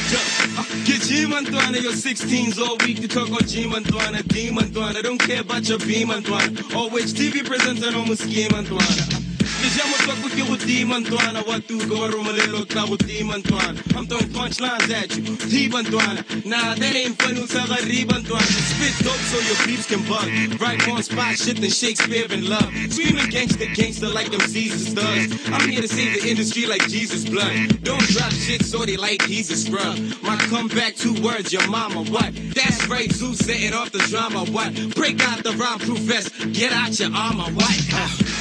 Get 0.85 1.03
G-Mandwana, 1.03 1.81
your 1.81 1.93
16s 1.93 2.59
all 2.59 2.77
week 2.79 3.01
to 3.01 3.07
talk 3.07 3.29
about 3.29 3.47
G-Mandwana, 3.47 4.27
D-Mandwana. 4.27 5.03
Don't 5.03 5.19
care 5.19 5.40
about 5.43 5.69
your 5.69 5.79
B-Mandwana. 5.79 6.75
Or 6.75 6.90
which 6.90 7.07
TV 7.07 7.45
presenter 7.47 7.93
no 7.93 8.03
Muski-Mandwana. 8.03 9.19
Diciamo 9.61 9.94
so 10.07 10.14
quick 10.23 10.49
with 10.49 10.66
D-Mandwana. 10.66 11.46
What 11.46 11.66
do 11.68 11.79
go 11.87 12.09
Romalelo 12.09 12.68
club 12.68 12.88
with 12.90 13.07
D-Mandwana? 13.07 13.77
I'm 13.94 14.07
throwing 14.07 14.33
punchlines 14.33 14.90
at 14.90 15.14
you. 15.16 15.37
D-Mandwana. 15.37 16.25
Nah, 16.46 16.75
that 16.75 16.96
ain't 16.96 17.20
fun. 17.20 17.37
Usaga 17.37 17.77
D-Mandwana. 17.85 18.40
Spit 18.40 19.05
dope 19.05 19.20
so 19.29 19.38
your 19.38 19.57
peeps 19.66 19.87
can 19.87 20.01
bug. 20.09 20.61
Right 20.61 20.81
on 20.88 21.03
spot 21.03 21.37
shit 21.37 21.61
than 21.61 21.70
Shakespeare 21.70 22.25
in 22.31 22.49
love. 22.49 22.73
Screaming 22.88 23.29
gangster, 23.29 23.66
gangster 23.75 24.09
like 24.09 24.31
them 24.31 24.40
Jesus 24.49 24.94
does. 24.94 25.29
I'm 25.53 25.68
here 25.68 25.83
to 25.83 25.88
save 25.88 26.23
the 26.23 26.31
industry 26.31 26.66
like 26.66 26.88
Jesus 26.88 27.29
blood. 27.29 27.83
Don't 27.83 28.03
drop 28.09 28.33
shit 28.33 28.64
so 28.64 28.87
they 28.87 28.96
like 28.96 29.29
a 29.29 29.42
scrub. 29.42 29.99
My 30.23 30.37
comeback, 30.49 30.96
two 30.96 31.20
words, 31.23 31.53
your 31.53 31.66
mama, 31.68 32.05
what? 32.05 32.33
That's 32.55 32.88
right, 32.88 33.11
Zeus 33.12 33.38
setting 33.38 33.75
off 33.75 33.92
the 33.92 33.99
drama, 34.09 34.44
what? 34.51 34.73
Break 34.94 35.20
out 35.29 35.44
the 35.44 35.53
rhyme 35.53 35.79
proof 35.79 35.99
vest, 36.01 36.33
get 36.53 36.73
out 36.73 36.99
your 36.99 37.12
armor, 37.14 37.44
what? 37.53 37.88
Uh. 37.92 38.39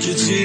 You. 0.00 0.40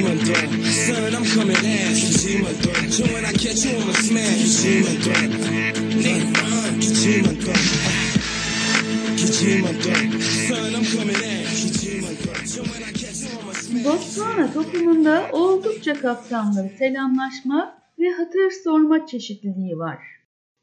Botswana 13.85 14.53
toplumunda 14.53 15.29
oldukça 15.31 15.93
kapsamlı 15.93 16.69
selamlaşma 16.77 17.77
ve 17.99 18.09
hatır 18.11 18.51
sorma 18.63 19.07
çeşitliliği 19.07 19.77
var. 19.77 19.99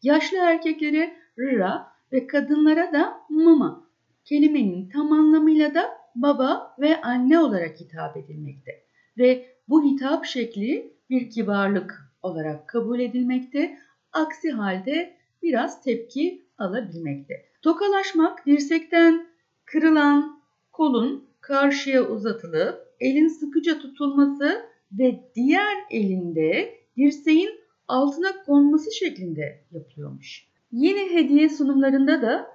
Yaşlı 0.03 0.37
erkeklere 0.37 1.17
rıra 1.39 1.87
ve 2.13 2.27
kadınlara 2.27 2.93
da 2.93 3.21
mama. 3.29 3.89
Kelimenin 4.25 4.89
tam 4.89 5.13
anlamıyla 5.13 5.75
da 5.75 5.91
baba 6.15 6.77
ve 6.81 7.01
anne 7.01 7.39
olarak 7.39 7.81
hitap 7.81 8.17
edilmekte. 8.17 8.82
Ve 9.19 9.47
bu 9.69 9.85
hitap 9.85 10.25
şekli 10.25 10.93
bir 11.11 11.31
kibarlık 11.31 12.13
olarak 12.23 12.69
kabul 12.69 13.01
edilmekte. 13.01 13.79
Aksi 14.13 14.51
halde 14.51 15.17
biraz 15.43 15.83
tepki 15.83 16.43
alabilmekte. 16.59 17.35
Tokalaşmak 17.63 18.47
dirsekten 18.47 19.27
kırılan 19.65 20.41
kolun 20.73 21.25
karşıya 21.41 22.09
uzatılıp 22.09 22.95
elin 23.01 23.29
sıkıca 23.29 23.79
tutulması 23.79 24.63
ve 24.93 25.21
diğer 25.35 25.77
elinde 25.91 26.75
dirseğin 26.97 27.51
altına 27.89 28.43
konması 28.47 28.93
şeklinde 28.95 29.65
yapılıyormuş. 29.73 30.47
Yine 30.73 31.13
hediye 31.13 31.49
sunumlarında 31.49 32.23
da 32.23 32.53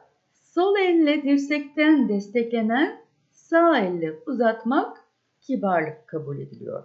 Sol 0.58 0.76
elle 0.78 1.24
dirsekten 1.24 2.10
desteklenen 2.10 3.02
sağ 3.32 3.80
elle 3.80 4.20
uzatmak 4.26 5.07
kibarlık 5.48 6.08
kabul 6.08 6.40
ediliyor. 6.40 6.84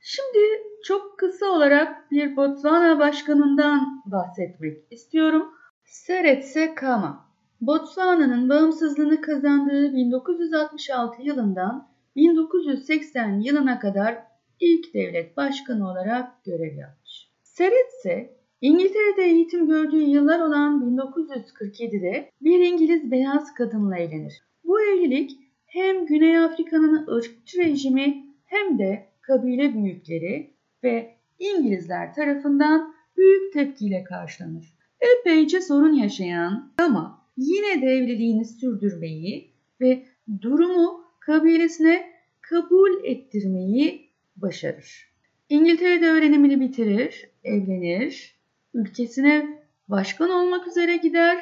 Şimdi 0.00 0.38
çok 0.84 1.18
kısa 1.18 1.46
olarak 1.46 2.10
bir 2.10 2.36
Botswana 2.36 2.98
başkanından 2.98 4.02
bahsetmek 4.06 4.78
istiyorum. 4.90 5.48
Seretse 5.84 6.74
Kama. 6.74 7.30
Botswana'nın 7.60 8.48
bağımsızlığını 8.48 9.20
kazandığı 9.20 9.94
1966 9.94 11.22
yılından 11.22 11.88
1980 12.16 13.40
yılına 13.40 13.78
kadar 13.78 14.18
ilk 14.60 14.94
devlet 14.94 15.36
başkanı 15.36 15.90
olarak 15.90 16.44
görev 16.44 16.76
yapmış. 16.76 17.30
Seretse, 17.42 18.36
İngiltere'de 18.60 19.22
eğitim 19.22 19.68
gördüğü 19.68 20.02
yıllar 20.02 20.40
olan 20.40 20.96
1947'de 20.96 22.30
bir 22.42 22.60
İngiliz 22.60 23.10
beyaz 23.10 23.54
kadınla 23.54 23.98
evlenir. 23.98 24.42
Bu 24.64 24.80
evlilik 24.82 25.49
hem 25.70 26.06
Güney 26.06 26.38
Afrika'nın 26.38 27.06
ırkçı 27.06 27.58
rejimi 27.58 28.26
hem 28.44 28.78
de 28.78 29.06
kabile 29.20 29.74
büyükleri 29.74 30.50
ve 30.84 31.14
İngilizler 31.38 32.14
tarafından 32.14 32.94
büyük 33.16 33.52
tepkiyle 33.52 34.04
karşılanır. 34.04 34.74
Epeyce 35.00 35.60
sorun 35.60 35.92
yaşayan 35.92 36.72
ama 36.78 37.26
yine 37.36 37.82
de 37.82 37.86
evliliğini 37.86 38.44
sürdürmeyi 38.44 39.50
ve 39.80 40.06
durumu 40.42 41.04
kabilesine 41.20 42.10
kabul 42.40 43.04
ettirmeyi 43.04 44.10
başarır. 44.36 45.10
İngiltere'de 45.48 46.06
öğrenimini 46.06 46.60
bitirir, 46.60 47.30
evlenir, 47.44 48.36
ülkesine 48.74 49.62
başkan 49.88 50.30
olmak 50.30 50.66
üzere 50.68 50.96
gider. 50.96 51.38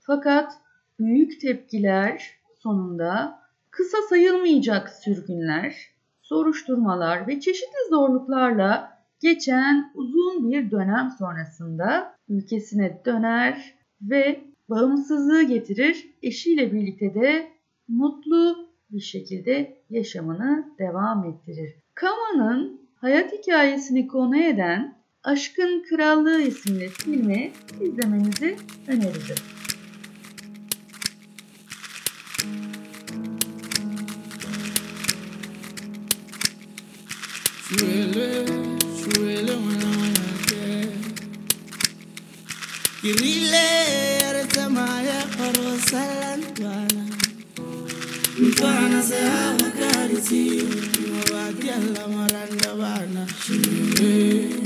Fakat 0.00 0.52
büyük 0.98 1.40
tepkiler 1.40 2.30
sonunda 2.58 3.43
kısa 3.76 3.98
sayılmayacak 4.08 4.90
sürgünler, 4.90 5.76
soruşturmalar 6.22 7.28
ve 7.28 7.40
çeşitli 7.40 7.88
zorluklarla 7.90 8.98
geçen 9.20 9.92
uzun 9.94 10.50
bir 10.50 10.70
dönem 10.70 11.10
sonrasında 11.18 12.16
ülkesine 12.28 13.02
döner 13.04 13.74
ve 14.02 14.40
bağımsızlığı 14.68 15.42
getirir. 15.42 16.14
Eşiyle 16.22 16.72
birlikte 16.72 17.14
de 17.14 17.48
mutlu 17.88 18.68
bir 18.90 19.00
şekilde 19.00 19.78
yaşamını 19.90 20.64
devam 20.78 21.24
ettirir. 21.24 21.74
Kama'nın 21.94 22.80
hayat 22.96 23.32
hikayesini 23.32 24.06
konu 24.06 24.36
eden 24.36 24.94
Aşkın 25.24 25.82
Krallığı 25.82 26.40
isimli 26.40 26.88
filmi 26.88 27.52
izlemenizi 27.80 28.56
öneririm. 28.88 29.53
Irile 43.04 43.68
samaya 44.54 45.20
paro 45.36 45.68
salantwana 45.88 47.04
se 49.08 49.20
hawa 49.28 49.68
karisi 49.78 50.62
Mwabadia 51.08 51.76
la 51.94 52.08
maranda 52.08 52.70
bana. 52.80 53.26
Eh. 54.00 54.63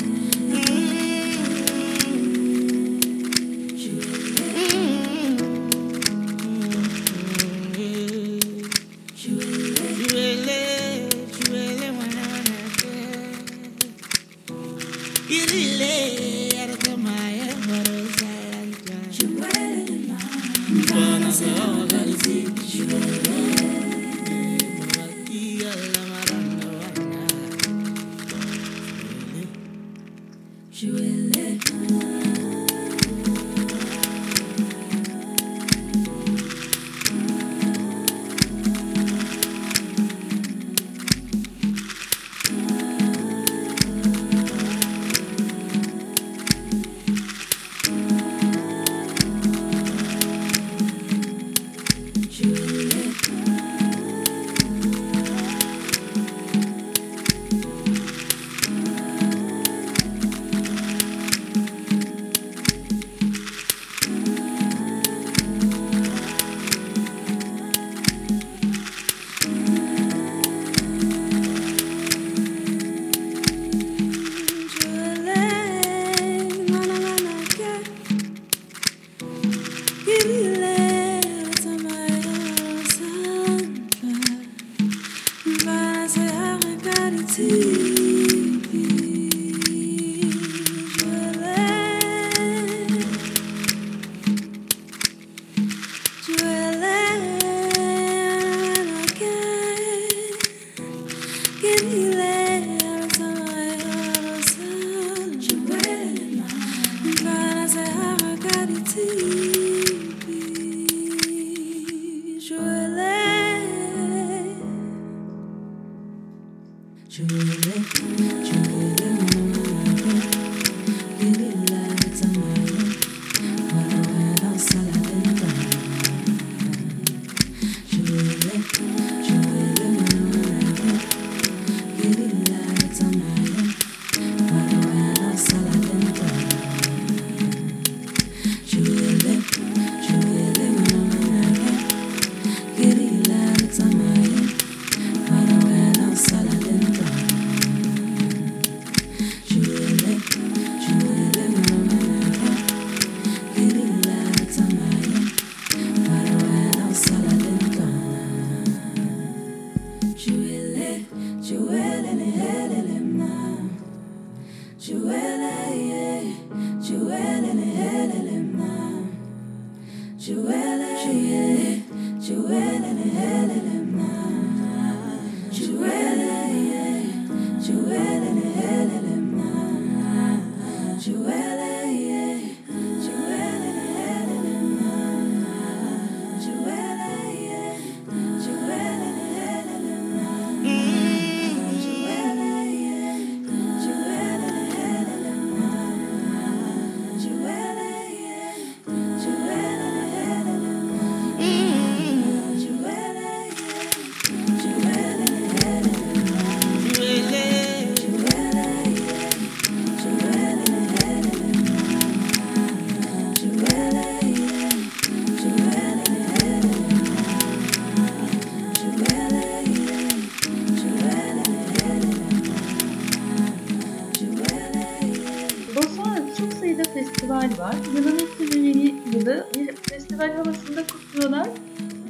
Kutluyorlar. 230.93 231.49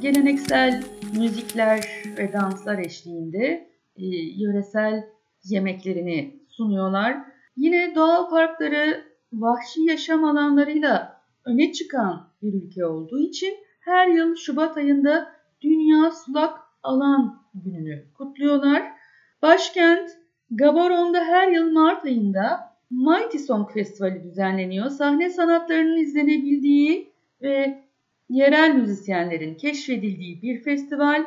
Geleneksel 0.01 0.83
müzikler 1.17 2.03
ve 2.17 2.33
danslar 2.33 2.77
eşliğinde 2.77 3.69
e, 3.95 4.05
yöresel 4.37 5.03
yemeklerini 5.43 6.39
sunuyorlar. 6.49 7.17
Yine 7.57 7.95
doğal 7.95 8.29
parkları 8.29 9.03
vahşi 9.33 9.81
yaşam 9.81 10.23
alanlarıyla 10.23 11.21
öne 11.45 11.71
çıkan 11.71 12.29
bir 12.41 12.53
ülke 12.53 12.85
olduğu 12.85 13.19
için 13.19 13.53
her 13.79 14.07
yıl 14.07 14.35
Şubat 14.35 14.77
ayında 14.77 15.31
Dünya 15.61 16.11
Sulak 16.11 16.59
Alan 16.83 17.43
Günü'nü 17.53 18.05
kutluyorlar. 18.13 18.83
Başkent 19.41 20.09
Gaborone 20.51 21.19
her 21.19 21.51
yıl 21.51 21.71
Mart 21.71 22.05
ayında 22.05 22.75
Mighty 22.91 23.37
Song 23.37 23.71
Festivali 23.73 24.23
düzenleniyor. 24.23 24.89
Sahne 24.89 25.29
sanatlarının 25.29 25.97
izlenebildiği 25.97 27.13
ve 27.41 27.83
yerel 28.29 28.75
müzisyenlerin 28.75 29.55
keşfedildiği 29.55 30.41
bir 30.41 30.63
festival 30.63 31.25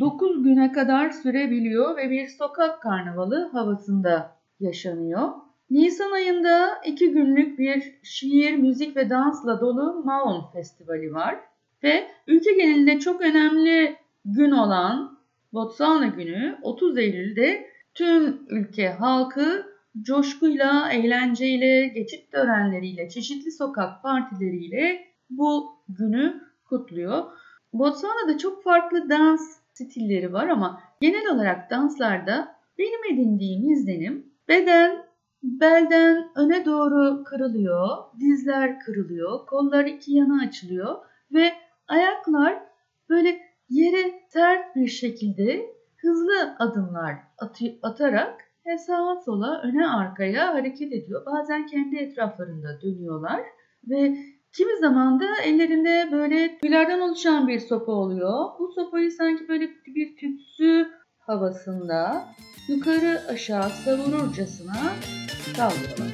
9 0.00 0.42
güne 0.42 0.72
kadar 0.72 1.10
sürebiliyor 1.10 1.96
ve 1.96 2.10
bir 2.10 2.28
sokak 2.28 2.82
karnavalı 2.82 3.48
havasında 3.52 4.36
yaşanıyor. 4.60 5.28
Nisan 5.70 6.12
ayında 6.12 6.80
2 6.86 7.10
günlük 7.12 7.58
bir 7.58 7.98
şiir, 8.02 8.56
müzik 8.56 8.96
ve 8.96 9.10
dansla 9.10 9.60
dolu 9.60 10.02
Maon 10.04 10.52
Festivali 10.52 11.14
var. 11.14 11.36
Ve 11.82 12.06
ülke 12.26 12.52
genelinde 12.52 12.98
çok 12.98 13.20
önemli 13.20 13.96
gün 14.24 14.50
olan 14.50 15.18
Botswana 15.52 16.06
Günü 16.06 16.58
30 16.62 16.98
Eylül'de 16.98 17.66
tüm 17.94 18.46
ülke 18.48 18.88
halkı 18.88 19.66
coşkuyla, 20.02 20.92
eğlenceyle, 20.92 21.86
geçit 21.86 22.32
törenleriyle, 22.32 23.08
çeşitli 23.08 23.52
sokak 23.52 24.02
partileriyle 24.02 25.11
bu 25.38 25.70
günü 25.88 26.42
kutluyor. 26.64 27.24
Botswana'da 27.72 28.38
çok 28.38 28.64
farklı 28.64 29.10
dans 29.10 29.40
stilleri 29.72 30.32
var 30.32 30.48
ama 30.48 30.80
genel 31.00 31.34
olarak 31.34 31.70
danslarda 31.70 32.56
benim 32.78 33.14
edindiğim 33.14 33.70
izlenim 33.70 34.26
beden 34.48 35.12
belden 35.42 36.28
öne 36.36 36.64
doğru 36.64 37.24
kırılıyor, 37.24 37.88
dizler 38.20 38.80
kırılıyor, 38.80 39.46
kollar 39.46 39.84
iki 39.84 40.12
yana 40.12 40.42
açılıyor 40.42 40.96
ve 41.32 41.52
ayaklar 41.88 42.62
böyle 43.08 43.40
yere 43.68 44.22
sert 44.28 44.76
bir 44.76 44.88
şekilde 44.88 45.66
hızlı 45.96 46.56
adımlar 46.58 47.16
atarak 47.82 48.40
sağa 48.78 49.16
sola 49.24 49.62
öne 49.62 49.86
arkaya 49.86 50.54
hareket 50.54 50.92
ediyor. 50.92 51.26
Bazen 51.26 51.66
kendi 51.66 51.96
etraflarında 51.96 52.80
dönüyorlar 52.82 53.40
ve 53.88 54.16
kimi 54.52 54.78
zaman 54.80 55.20
da 55.20 55.40
ellerinde 55.44 56.08
böyle 56.12 56.58
tüylerden 56.58 57.00
oluşan 57.00 57.48
bir 57.48 57.60
sopa 57.60 57.92
oluyor. 57.92 58.44
Bu 58.58 58.72
sopayı 58.74 59.10
sanki 59.10 59.48
böyle 59.48 59.68
bir 59.86 60.16
tütsü 60.16 60.88
havasında 61.18 62.24
yukarı 62.68 63.20
aşağı 63.28 63.70
savururcasına 63.70 64.92
sallıyorlar. 65.56 66.11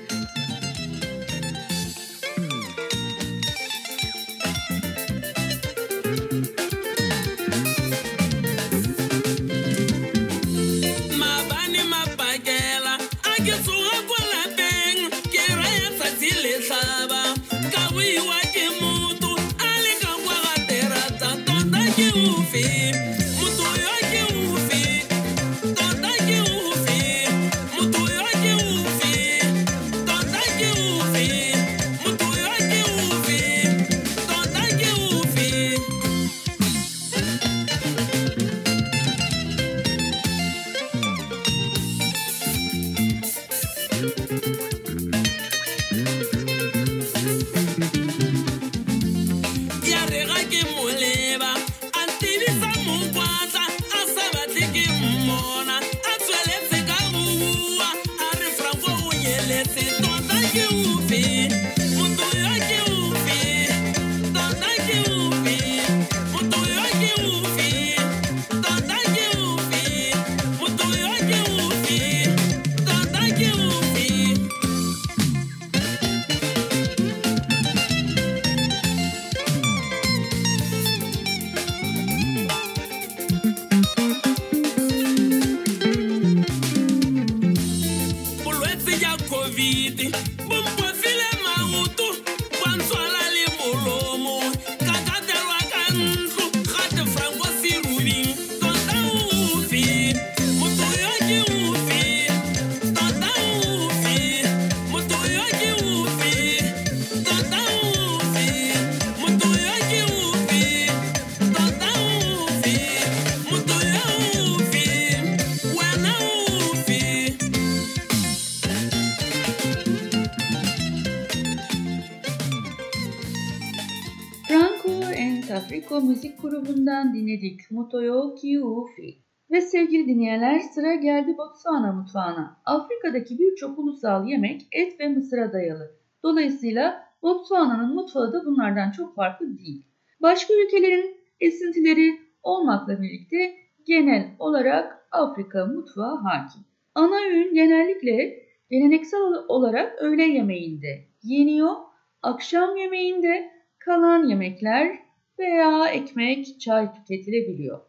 Müzik 126.09 126.43
grubundan 126.43 127.15
dinledik 127.15 127.71
Mutoyo 127.71 128.35
Kiufi. 128.35 129.19
Ve 129.51 129.61
sevgili 129.61 130.09
dinleyenler 130.09 130.59
sıra 130.61 130.95
geldi 130.95 131.39
Botswana 131.39 131.93
mutfağına. 131.93 132.57
Afrika'daki 132.65 133.39
birçok 133.39 133.79
ulusal 133.79 134.27
yemek 134.27 134.67
et 134.73 135.01
ve 135.01 135.09
mısıra 135.09 135.53
dayalı. 135.53 135.91
Dolayısıyla 136.23 137.03
Botswana'nın 137.23 137.95
mutfağı 137.95 138.33
da 138.33 138.45
bunlardan 138.45 138.91
çok 138.91 139.15
farklı 139.15 139.59
değil. 139.59 139.83
Başka 140.23 140.55
ülkelerin 140.55 141.17
esintileri 141.41 142.19
olmakla 142.43 143.03
birlikte 143.03 143.55
genel 143.87 144.29
olarak 144.39 145.09
Afrika 145.13 145.67
mutfağı 145.67 146.17
hakim. 146.17 146.63
Ana 146.95 147.17
öğün 147.17 147.55
genellikle 147.55 148.43
geleneksel 148.71 149.21
olarak 149.49 150.03
öğle 150.03 150.25
yemeğinde 150.25 151.05
yeniyor, 151.23 151.75
akşam 152.23 152.77
yemeğinde 152.77 153.51
kalan 153.79 154.29
yemekler 154.29 155.08
veya 155.39 155.89
ekmek, 155.89 156.61
çay 156.61 156.93
tüketilebiliyor. 156.95 157.81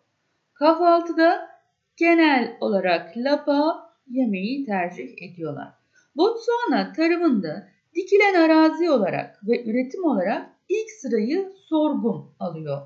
Kahvaltıda 0.53 1.49
genel 1.97 2.57
olarak 2.61 3.17
lapa 3.17 3.89
yemeği 4.07 4.65
tercih 4.65 5.21
ediyorlar. 5.21 5.73
Botswana 6.15 6.93
tarımında 6.93 7.67
dikilen 7.95 8.33
arazi 8.33 8.91
olarak 8.91 9.47
ve 9.47 9.63
üretim 9.65 10.03
olarak 10.03 10.49
ilk 10.69 10.91
sırayı 10.91 11.51
sorghum 11.69 12.35
alıyor. 12.39 12.81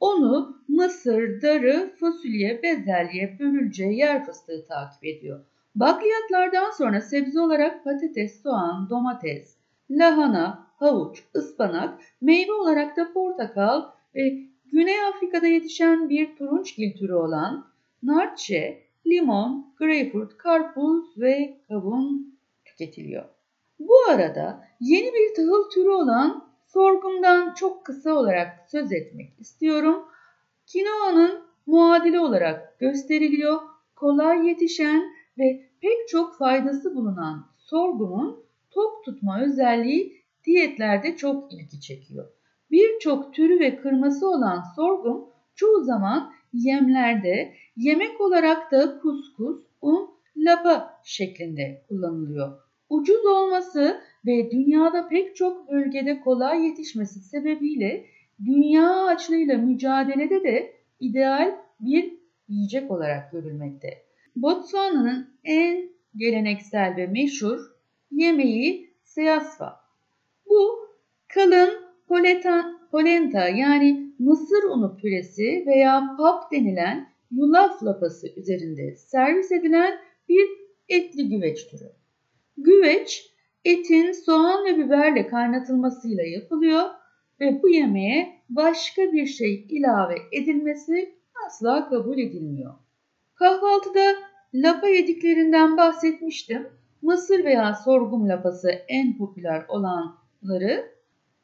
Onu 0.00 0.56
mısır, 0.68 1.42
darı, 1.42 1.94
fasulye, 2.00 2.62
bezelye, 2.62 3.36
börülce, 3.40 3.84
yer 3.84 4.26
fıstığı 4.26 4.66
takip 4.68 5.04
ediyor. 5.04 5.40
Bakliyatlardan 5.74 6.70
sonra 6.70 7.00
sebze 7.00 7.40
olarak 7.40 7.84
patates, 7.84 8.42
soğan, 8.42 8.90
domates, 8.90 9.56
lahana, 9.90 10.66
havuç, 10.76 11.24
ıspanak, 11.34 12.00
meyve 12.20 12.52
olarak 12.52 12.96
da 12.96 13.12
portakal 13.12 13.82
ve 14.14 14.48
Güney 14.72 15.04
Afrika'da 15.04 15.46
yetişen 15.46 16.08
bir 16.08 16.36
turunçgil 16.36 16.96
türü 16.98 17.14
olan 17.14 17.66
narçe, 18.02 18.82
limon, 19.06 19.74
greyfurt, 19.78 20.38
karpuz 20.38 21.18
ve 21.18 21.60
kavun 21.68 22.38
tüketiliyor. 22.64 23.24
Bu 23.78 23.94
arada 24.08 24.64
yeni 24.80 25.12
bir 25.12 25.34
tahıl 25.34 25.70
türü 25.70 25.88
olan 25.88 26.48
sorgumdan 26.66 27.54
çok 27.54 27.84
kısa 27.84 28.14
olarak 28.14 28.70
söz 28.70 28.92
etmek 28.92 29.40
istiyorum. 29.40 30.04
Kinoanın 30.66 31.42
muadili 31.66 32.20
olarak 32.20 32.78
gösteriliyor. 32.78 33.60
Kolay 33.96 34.48
yetişen 34.48 35.12
ve 35.38 35.68
pek 35.80 36.08
çok 36.08 36.38
faydası 36.38 36.94
bulunan 36.94 37.46
sorgumun 37.58 38.44
tok 38.70 39.04
tutma 39.04 39.42
özelliği 39.42 40.22
diyetlerde 40.44 41.16
çok 41.16 41.52
ilgi 41.52 41.80
çekiyor. 41.80 42.37
Birçok 42.70 43.34
türü 43.34 43.60
ve 43.60 43.76
kırması 43.76 44.28
olan 44.30 44.62
sorgum 44.76 45.28
çoğu 45.54 45.84
zaman 45.84 46.32
yemlerde 46.52 47.54
yemek 47.76 48.20
olarak 48.20 48.72
da 48.72 48.98
kuskus, 48.98 49.58
un, 49.82 50.10
lapa 50.36 51.00
şeklinde 51.04 51.84
kullanılıyor. 51.88 52.58
Ucuz 52.88 53.26
olması 53.26 54.00
ve 54.26 54.50
dünyada 54.50 55.08
pek 55.08 55.36
çok 55.36 55.70
bölgede 55.70 56.20
kolay 56.20 56.66
yetişmesi 56.66 57.20
sebebiyle 57.20 58.06
dünya 58.44 59.04
açlığıyla 59.04 59.58
mücadelede 59.58 60.44
de 60.44 60.72
ideal 61.00 61.58
bir 61.80 62.18
yiyecek 62.48 62.90
olarak 62.90 63.32
görülmekte. 63.32 63.88
Botswana'nın 64.36 65.28
en 65.44 65.90
geleneksel 66.16 66.96
ve 66.96 67.06
meşhur 67.06 67.58
yemeği 68.10 68.94
seyasfa. 69.04 69.80
Bu 70.48 70.88
kalın 71.28 71.87
polenta, 72.08 72.78
polenta 72.90 73.48
yani 73.48 74.12
mısır 74.18 74.62
unu 74.62 74.96
püresi 74.96 75.64
veya 75.66 76.14
pap 76.18 76.52
denilen 76.52 77.08
yulaf 77.30 77.82
lapası 77.82 78.28
üzerinde 78.36 78.96
servis 78.96 79.52
edilen 79.52 79.98
bir 80.28 80.48
etli 80.88 81.28
güveç 81.28 81.66
türü. 81.70 81.92
Güveç 82.56 83.32
etin 83.64 84.12
soğan 84.12 84.64
ve 84.64 84.78
biberle 84.78 85.26
kaynatılmasıyla 85.26 86.24
yapılıyor 86.24 86.82
ve 87.40 87.62
bu 87.62 87.68
yemeğe 87.68 88.42
başka 88.48 89.02
bir 89.12 89.26
şey 89.26 89.66
ilave 89.68 90.16
edilmesi 90.32 91.14
asla 91.46 91.88
kabul 91.88 92.18
edilmiyor. 92.18 92.74
Kahvaltıda 93.34 94.14
lapa 94.54 94.88
yediklerinden 94.88 95.76
bahsetmiştim. 95.76 96.68
Mısır 97.02 97.44
veya 97.44 97.74
sorghum 97.74 98.28
lapası 98.28 98.70
en 98.88 99.18
popüler 99.18 99.64
olanları 99.68 100.97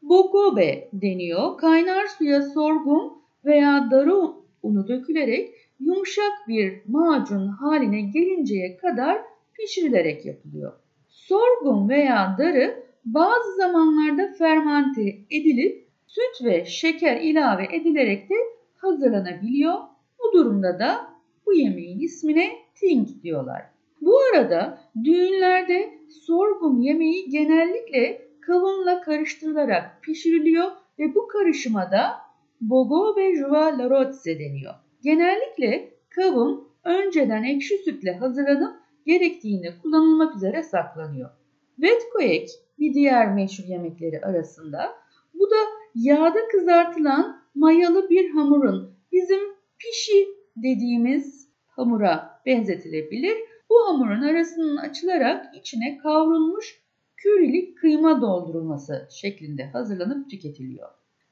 bogobe 0.08 0.88
deniyor. 0.92 1.56
Kaynar 1.56 2.06
suya 2.06 2.42
sorghum 2.42 3.12
veya 3.44 3.88
darı 3.90 4.14
unu 4.62 4.88
dökülerek 4.88 5.54
yumuşak 5.80 6.32
bir 6.48 6.82
macun 6.88 7.48
haline 7.48 8.00
gelinceye 8.00 8.76
kadar 8.76 9.18
pişirilerek 9.54 10.26
yapılıyor. 10.26 10.72
Sorghum 11.08 11.88
veya 11.88 12.36
darı 12.38 12.84
bazı 13.04 13.56
zamanlarda 13.56 14.32
fermente 14.38 15.02
edilip 15.30 15.88
süt 16.06 16.44
ve 16.44 16.64
şeker 16.64 17.20
ilave 17.20 17.76
edilerek 17.76 18.30
de 18.30 18.34
hazırlanabiliyor. 18.76 19.74
Bu 20.18 20.38
durumda 20.38 20.78
da 20.78 21.14
bu 21.46 21.54
yemeğin 21.54 22.00
ismine 22.00 22.52
ting 22.74 23.08
diyorlar. 23.22 23.62
Bu 24.00 24.18
arada 24.18 24.78
düğünlerde 25.04 25.98
sorghum 26.26 26.80
yemeği 26.80 27.30
genellikle 27.30 28.23
kavunla 28.46 29.00
karıştırılarak 29.00 30.02
pişiriliyor 30.02 30.70
ve 30.98 31.14
bu 31.14 31.28
karışıma 31.28 31.90
da 31.90 32.24
bogo 32.60 33.16
ve 33.16 33.36
juva 33.36 33.78
larotse 33.78 34.38
deniyor. 34.38 34.74
Genellikle 35.02 35.90
kavun 36.10 36.68
önceden 36.84 37.42
ekşi 37.42 37.78
sütle 37.78 38.12
hazırlanıp 38.12 38.76
gerektiğinde 39.06 39.74
kullanılmak 39.82 40.36
üzere 40.36 40.62
saklanıyor. 40.62 41.30
Vetkoek 41.78 42.48
bir 42.78 42.94
diğer 42.94 43.34
meşhur 43.34 43.64
yemekleri 43.64 44.20
arasında. 44.20 44.94
Bu 45.34 45.50
da 45.50 45.56
yağda 45.94 46.48
kızartılan 46.52 47.42
mayalı 47.54 48.10
bir 48.10 48.30
hamurun 48.30 48.94
bizim 49.12 49.40
pişi 49.78 50.28
dediğimiz 50.56 51.48
hamura 51.66 52.40
benzetilebilir. 52.46 53.36
Bu 53.70 53.88
hamurun 53.88 54.22
arasının 54.22 54.76
açılarak 54.76 55.56
içine 55.56 55.98
kavrulmuş 55.98 56.83
kürili 57.24 57.74
kıyma 57.74 58.20
doldurulması 58.20 59.08
şeklinde 59.10 59.64
hazırlanıp 59.64 60.30
tüketiliyor. 60.30 60.88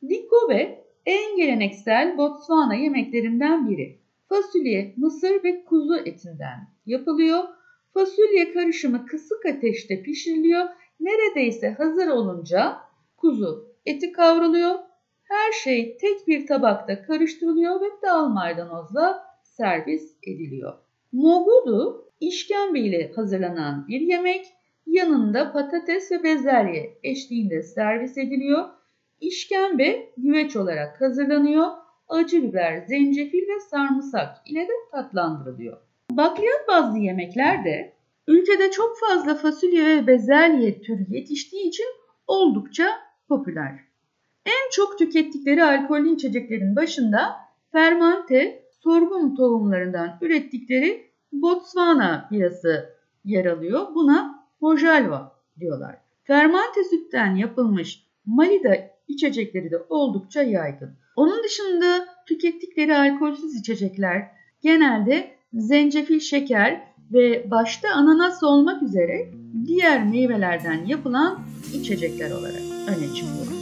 Dikobe 0.09 0.85
en 1.07 1.37
geleneksel 1.37 2.19
Botswana 2.19 2.75
yemeklerinden 2.75 3.71
biri. 3.71 3.99
Fasulye, 4.29 4.95
mısır 4.97 5.45
ve 5.45 5.65
kuzu 5.65 5.97
etinden 5.97 6.69
yapılıyor. 6.87 7.45
Fasulye 7.95 8.53
karışımı 8.53 9.07
kısık 9.07 9.47
ateşte 9.47 10.03
pişiriliyor. 10.03 10.69
Neredeyse 11.01 11.71
hazır 11.71 12.09
olunca 12.09 12.79
kuzu 13.17 13.69
eti 13.87 14.13
kavruluyor. 14.13 14.75
Her 15.23 15.53
şey 15.53 15.97
tek 15.97 16.29
bir 16.29 16.47
tabakta 16.47 17.03
karıştırılıyor 17.03 17.81
ve 17.81 17.87
dal 18.03 18.29
maydanozla 18.29 19.25
servis 19.43 20.17
ediliyor. 20.27 20.75
Mogudu 21.13 22.09
işkembe 22.21 22.81
ile 22.81 23.13
hazırlanan 23.17 23.89
bir 23.89 24.01
yemek. 24.01 24.47
Yanında 24.93 25.53
patates 25.53 26.13
ve 26.13 26.23
bezelye 26.23 26.99
eşliğinde 27.03 27.63
servis 27.63 28.19
ediliyor. 28.19 28.69
İşkembe 29.21 30.13
güveç 30.17 30.57
olarak 30.57 31.01
hazırlanıyor. 31.01 31.67
Acı 32.09 32.43
biber, 32.43 32.85
zencefil 32.89 33.43
ve 33.43 33.61
sarımsak 33.71 34.37
ile 34.47 34.61
de 34.61 34.73
tatlandırılıyor. 34.91 35.77
Bakliyat 36.11 36.69
bazlı 36.69 36.99
yemekler 36.99 37.65
de 37.65 37.93
ülkede 38.27 38.71
çok 38.71 38.99
fazla 38.99 39.35
fasulye 39.35 39.85
ve 39.85 40.07
bezelye 40.07 40.83
türü 40.83 41.07
yetiştiği 41.09 41.69
için 41.69 41.87
oldukça 42.27 42.89
popüler. 43.29 43.79
En 44.47 44.71
çok 44.73 44.99
tükettikleri 44.99 45.65
alkollü 45.65 46.15
içeceklerin 46.15 46.77
başında 46.77 47.37
fermante 47.73 48.65
sorghum 48.71 49.37
tohumlarından 49.37 50.19
ürettikleri 50.21 51.07
Botswana 51.33 52.29
birası 52.31 52.97
yer 53.25 53.45
alıyor. 53.45 53.95
Buna 53.95 54.42
Mojalva 54.63 55.33
diyorlar. 55.61 55.97
Fermante 56.25 56.85
sütten 56.85 57.35
yapılmış 57.35 58.07
Malida 58.27 58.77
içecekleri 59.09 59.71
de 59.71 59.79
oldukça 59.89 60.43
yaygın. 60.43 60.91
Onun 61.17 61.45
dışında 61.45 62.07
tükettikleri 62.27 62.97
alkolsüz 62.97 63.55
içecekler 63.55 64.31
genelde 64.63 65.31
zencefil 65.53 66.21
şeker 66.21 66.81
ve 67.13 67.51
başta 67.51 67.89
ananas 67.91 68.43
olmak 68.43 68.83
üzere 68.83 69.33
diğer 69.67 70.05
meyvelerden 70.05 70.85
yapılan 70.87 71.39
içecekler 71.75 72.31
olarak 72.31 72.63
öne 72.89 73.15
çıkıyor. 73.15 73.62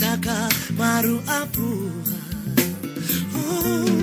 jaaka 0.00 0.48
maru 0.78 1.16
a 1.26 1.46
pura. 1.52 2.12
Tebego 3.62 4.01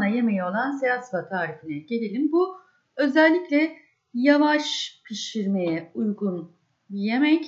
Botswana 0.00 0.16
yemeği 0.16 0.44
olan 0.44 0.72
siyasfa 0.72 1.28
tarifine 1.28 1.78
gelelim. 1.78 2.32
Bu 2.32 2.56
özellikle 2.96 3.76
yavaş 4.14 5.00
pişirmeye 5.04 5.90
uygun 5.94 6.52
bir 6.90 6.98
yemek. 6.98 7.46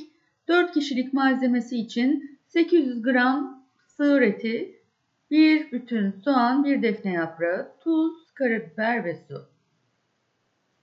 4 0.48 0.72
kişilik 0.74 1.12
malzemesi 1.12 1.76
için 1.76 2.38
800 2.46 3.02
gram 3.02 3.66
sığır 3.86 4.22
eti, 4.22 4.82
bir 5.30 5.72
bütün 5.72 6.10
soğan, 6.10 6.64
bir 6.64 6.82
defne 6.82 7.12
yaprağı, 7.12 7.72
tuz, 7.80 8.34
karabiber 8.34 9.04
ve 9.04 9.16
su. 9.28 9.48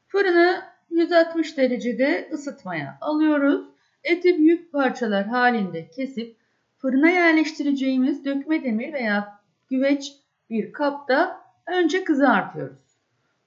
Fırını 0.07 0.61
160 0.89 1.57
derecede 1.57 2.29
ısıtmaya 2.33 2.97
alıyoruz. 3.01 3.65
Eti 4.03 4.37
büyük 4.37 4.71
parçalar 4.71 5.25
halinde 5.27 5.89
kesip 5.89 6.37
fırına 6.77 7.09
yerleştireceğimiz 7.09 8.25
dökme 8.25 8.63
demir 8.63 8.93
veya 8.93 9.39
güveç 9.69 10.13
bir 10.49 10.73
kapta 10.73 11.38
önce 11.73 12.03
kızartıyoruz. 12.03 12.77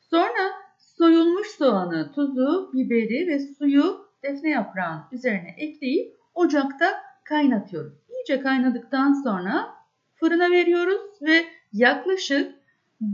Sonra 0.00 0.52
soyulmuş 0.78 1.48
soğanı, 1.48 2.12
tuzu, 2.12 2.70
biberi 2.72 3.26
ve 3.26 3.38
suyu 3.38 4.08
defne 4.22 4.50
yaprağının 4.50 5.04
üzerine 5.12 5.54
ekleyip 5.58 6.16
ocakta 6.34 7.02
kaynatıyoruz. 7.24 7.92
İyice 8.08 8.40
kaynadıktan 8.40 9.12
sonra 9.12 9.74
fırına 10.14 10.50
veriyoruz 10.50 11.22
ve 11.22 11.44
yaklaşık 11.72 12.54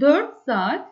4 0.00 0.38
saat 0.44 0.88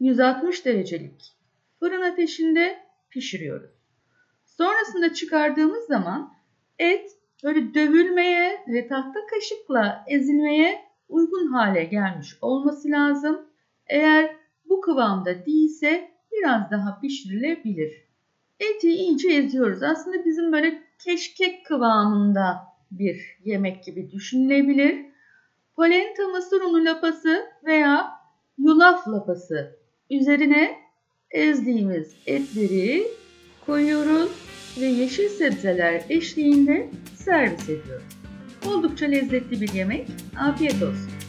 160 0.00 0.64
derecelik 0.64 1.36
fırın 1.80 2.02
ateşinde 2.02 2.78
pişiriyoruz. 3.10 3.70
Sonrasında 4.44 5.12
çıkardığımız 5.14 5.84
zaman 5.86 6.34
et 6.78 7.10
böyle 7.44 7.74
dövülmeye 7.74 8.64
ve 8.68 8.88
tahta 8.88 9.26
kaşıkla 9.26 10.04
ezilmeye 10.08 10.89
uygun 11.10 11.46
hale 11.46 11.84
gelmiş 11.84 12.38
olması 12.40 12.88
lazım. 12.88 13.40
Eğer 13.86 14.36
bu 14.68 14.80
kıvamda 14.80 15.46
değilse 15.46 16.10
biraz 16.32 16.70
daha 16.70 17.00
pişirilebilir. 17.00 17.92
Eti 18.60 18.90
iyice 18.90 19.28
eziyoruz. 19.28 19.82
Aslında 19.82 20.24
bizim 20.24 20.52
böyle 20.52 20.82
keşkek 21.04 21.66
kıvamında 21.66 22.56
bir 22.90 23.38
yemek 23.44 23.84
gibi 23.84 24.10
düşünülebilir. 24.10 25.06
Polenta 25.76 26.28
mısır 26.28 26.60
unu 26.60 26.84
lapası 26.84 27.46
veya 27.64 28.10
yulaf 28.58 29.08
lapası 29.08 29.76
üzerine 30.10 30.76
ezdiğimiz 31.30 32.14
etleri 32.26 33.06
koyuyoruz 33.66 34.30
ve 34.80 34.86
yeşil 34.86 35.28
sebzeler 35.28 36.02
eşliğinde 36.08 36.88
servis 37.16 37.68
ediyoruz. 37.68 38.19
Oldukça 38.66 39.06
lezzetli 39.06 39.60
bir 39.60 39.72
yemek. 39.72 40.06
Afiyet 40.38 40.82
olsun. 40.82 41.19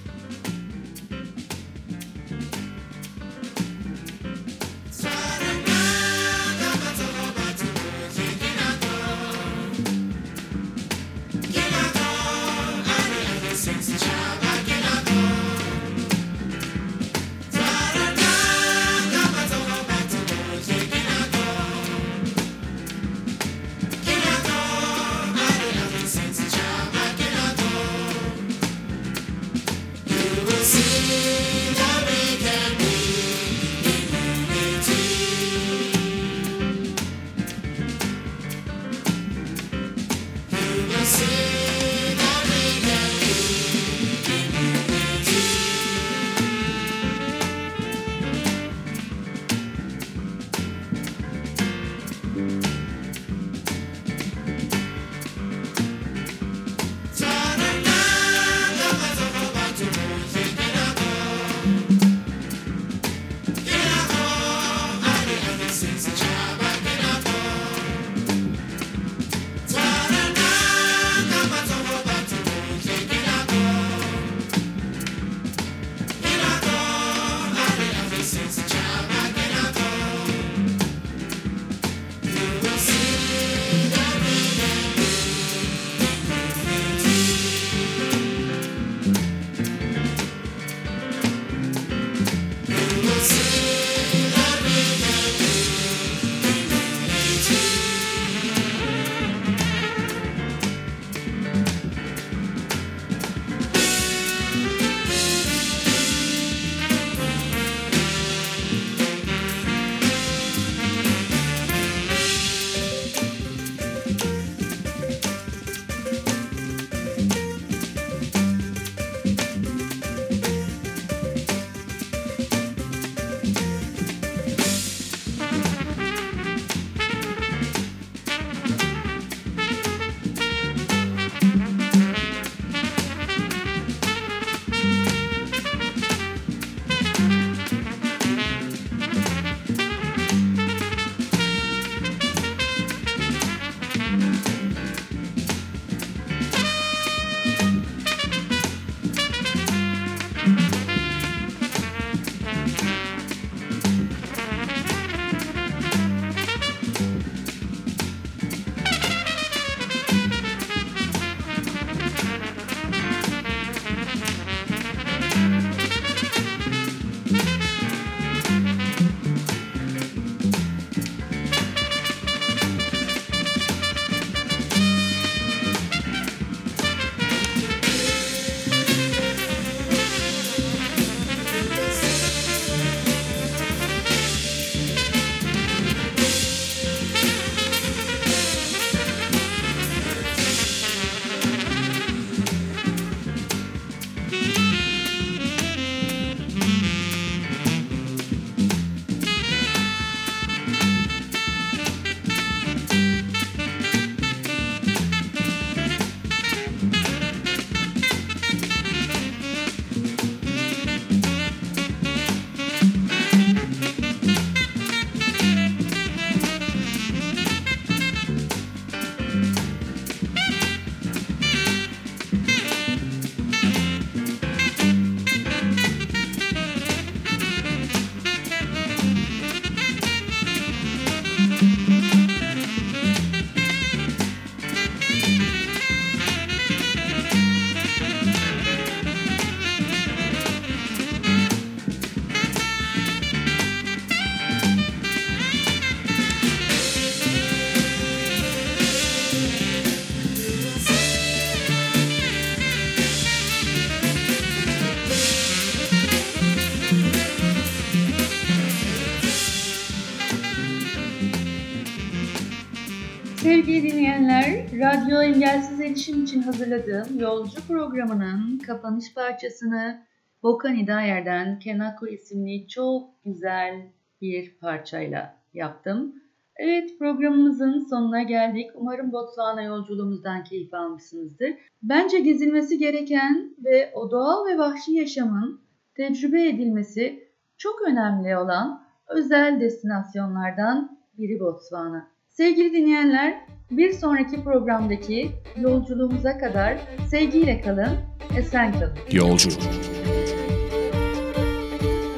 Erişim 265.92 266.24
için 266.24 266.42
hazırladığım 266.42 267.20
Yolcu 267.20 267.68
programının 267.68 268.58
kapanış 268.58 269.14
parçasını 269.14 270.02
Volkan 270.44 270.76
İdayer'den 270.76 271.60
Kenako 271.60 272.08
isimli 272.08 272.68
çok 272.68 273.24
güzel 273.26 273.92
bir 274.22 274.58
parçayla 274.58 275.38
yaptım. 275.54 276.16
Evet 276.56 277.00
programımızın 277.00 277.80
sonuna 277.89 278.24
geldik. 278.24 278.72
Umarım 278.76 279.12
Botswana 279.12 279.64
yolculuğumuzdan 279.64 280.44
keyif 280.44 280.74
almışsınızdır. 280.74 281.54
Bence 281.84 282.20
gezilmesi 282.20 282.78
gereken 282.78 283.56
ve 283.66 283.92
o 283.94 284.12
doğal 284.12 284.46
ve 284.46 284.58
vahşi 284.58 284.92
yaşamın 284.92 285.62
tecrübe 285.96 286.50
edilmesi 286.50 287.30
çok 287.58 287.82
önemli 287.82 288.38
olan 288.38 288.84
özel 289.08 289.60
destinasyonlardan 289.60 291.00
biri 291.18 291.39
Botswana. 291.39 292.12
Sevgili 292.30 292.74
dinleyenler, 292.74 293.46
bir 293.72 293.94
sonraki 293.94 294.44
programdaki 294.44 295.32
yolculuğumuza 295.58 296.38
kadar 296.38 296.78
sevgiyle 297.10 297.62
kalın, 297.62 297.98
esen 298.38 298.74
kalın. 298.74 298.94
Yolcu. 299.12 299.50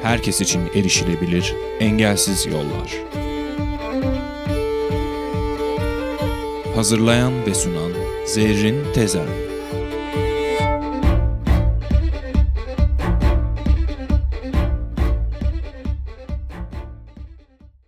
Herkes 0.02 0.40
için 0.40 0.60
erişilebilir, 0.74 1.54
engelsiz 1.80 2.46
yollar. 2.46 2.94
Hazırlayan 6.74 7.46
ve 7.46 7.54
sunan 7.54 7.92
Zerrin 8.26 8.92
Tezer 8.94 9.43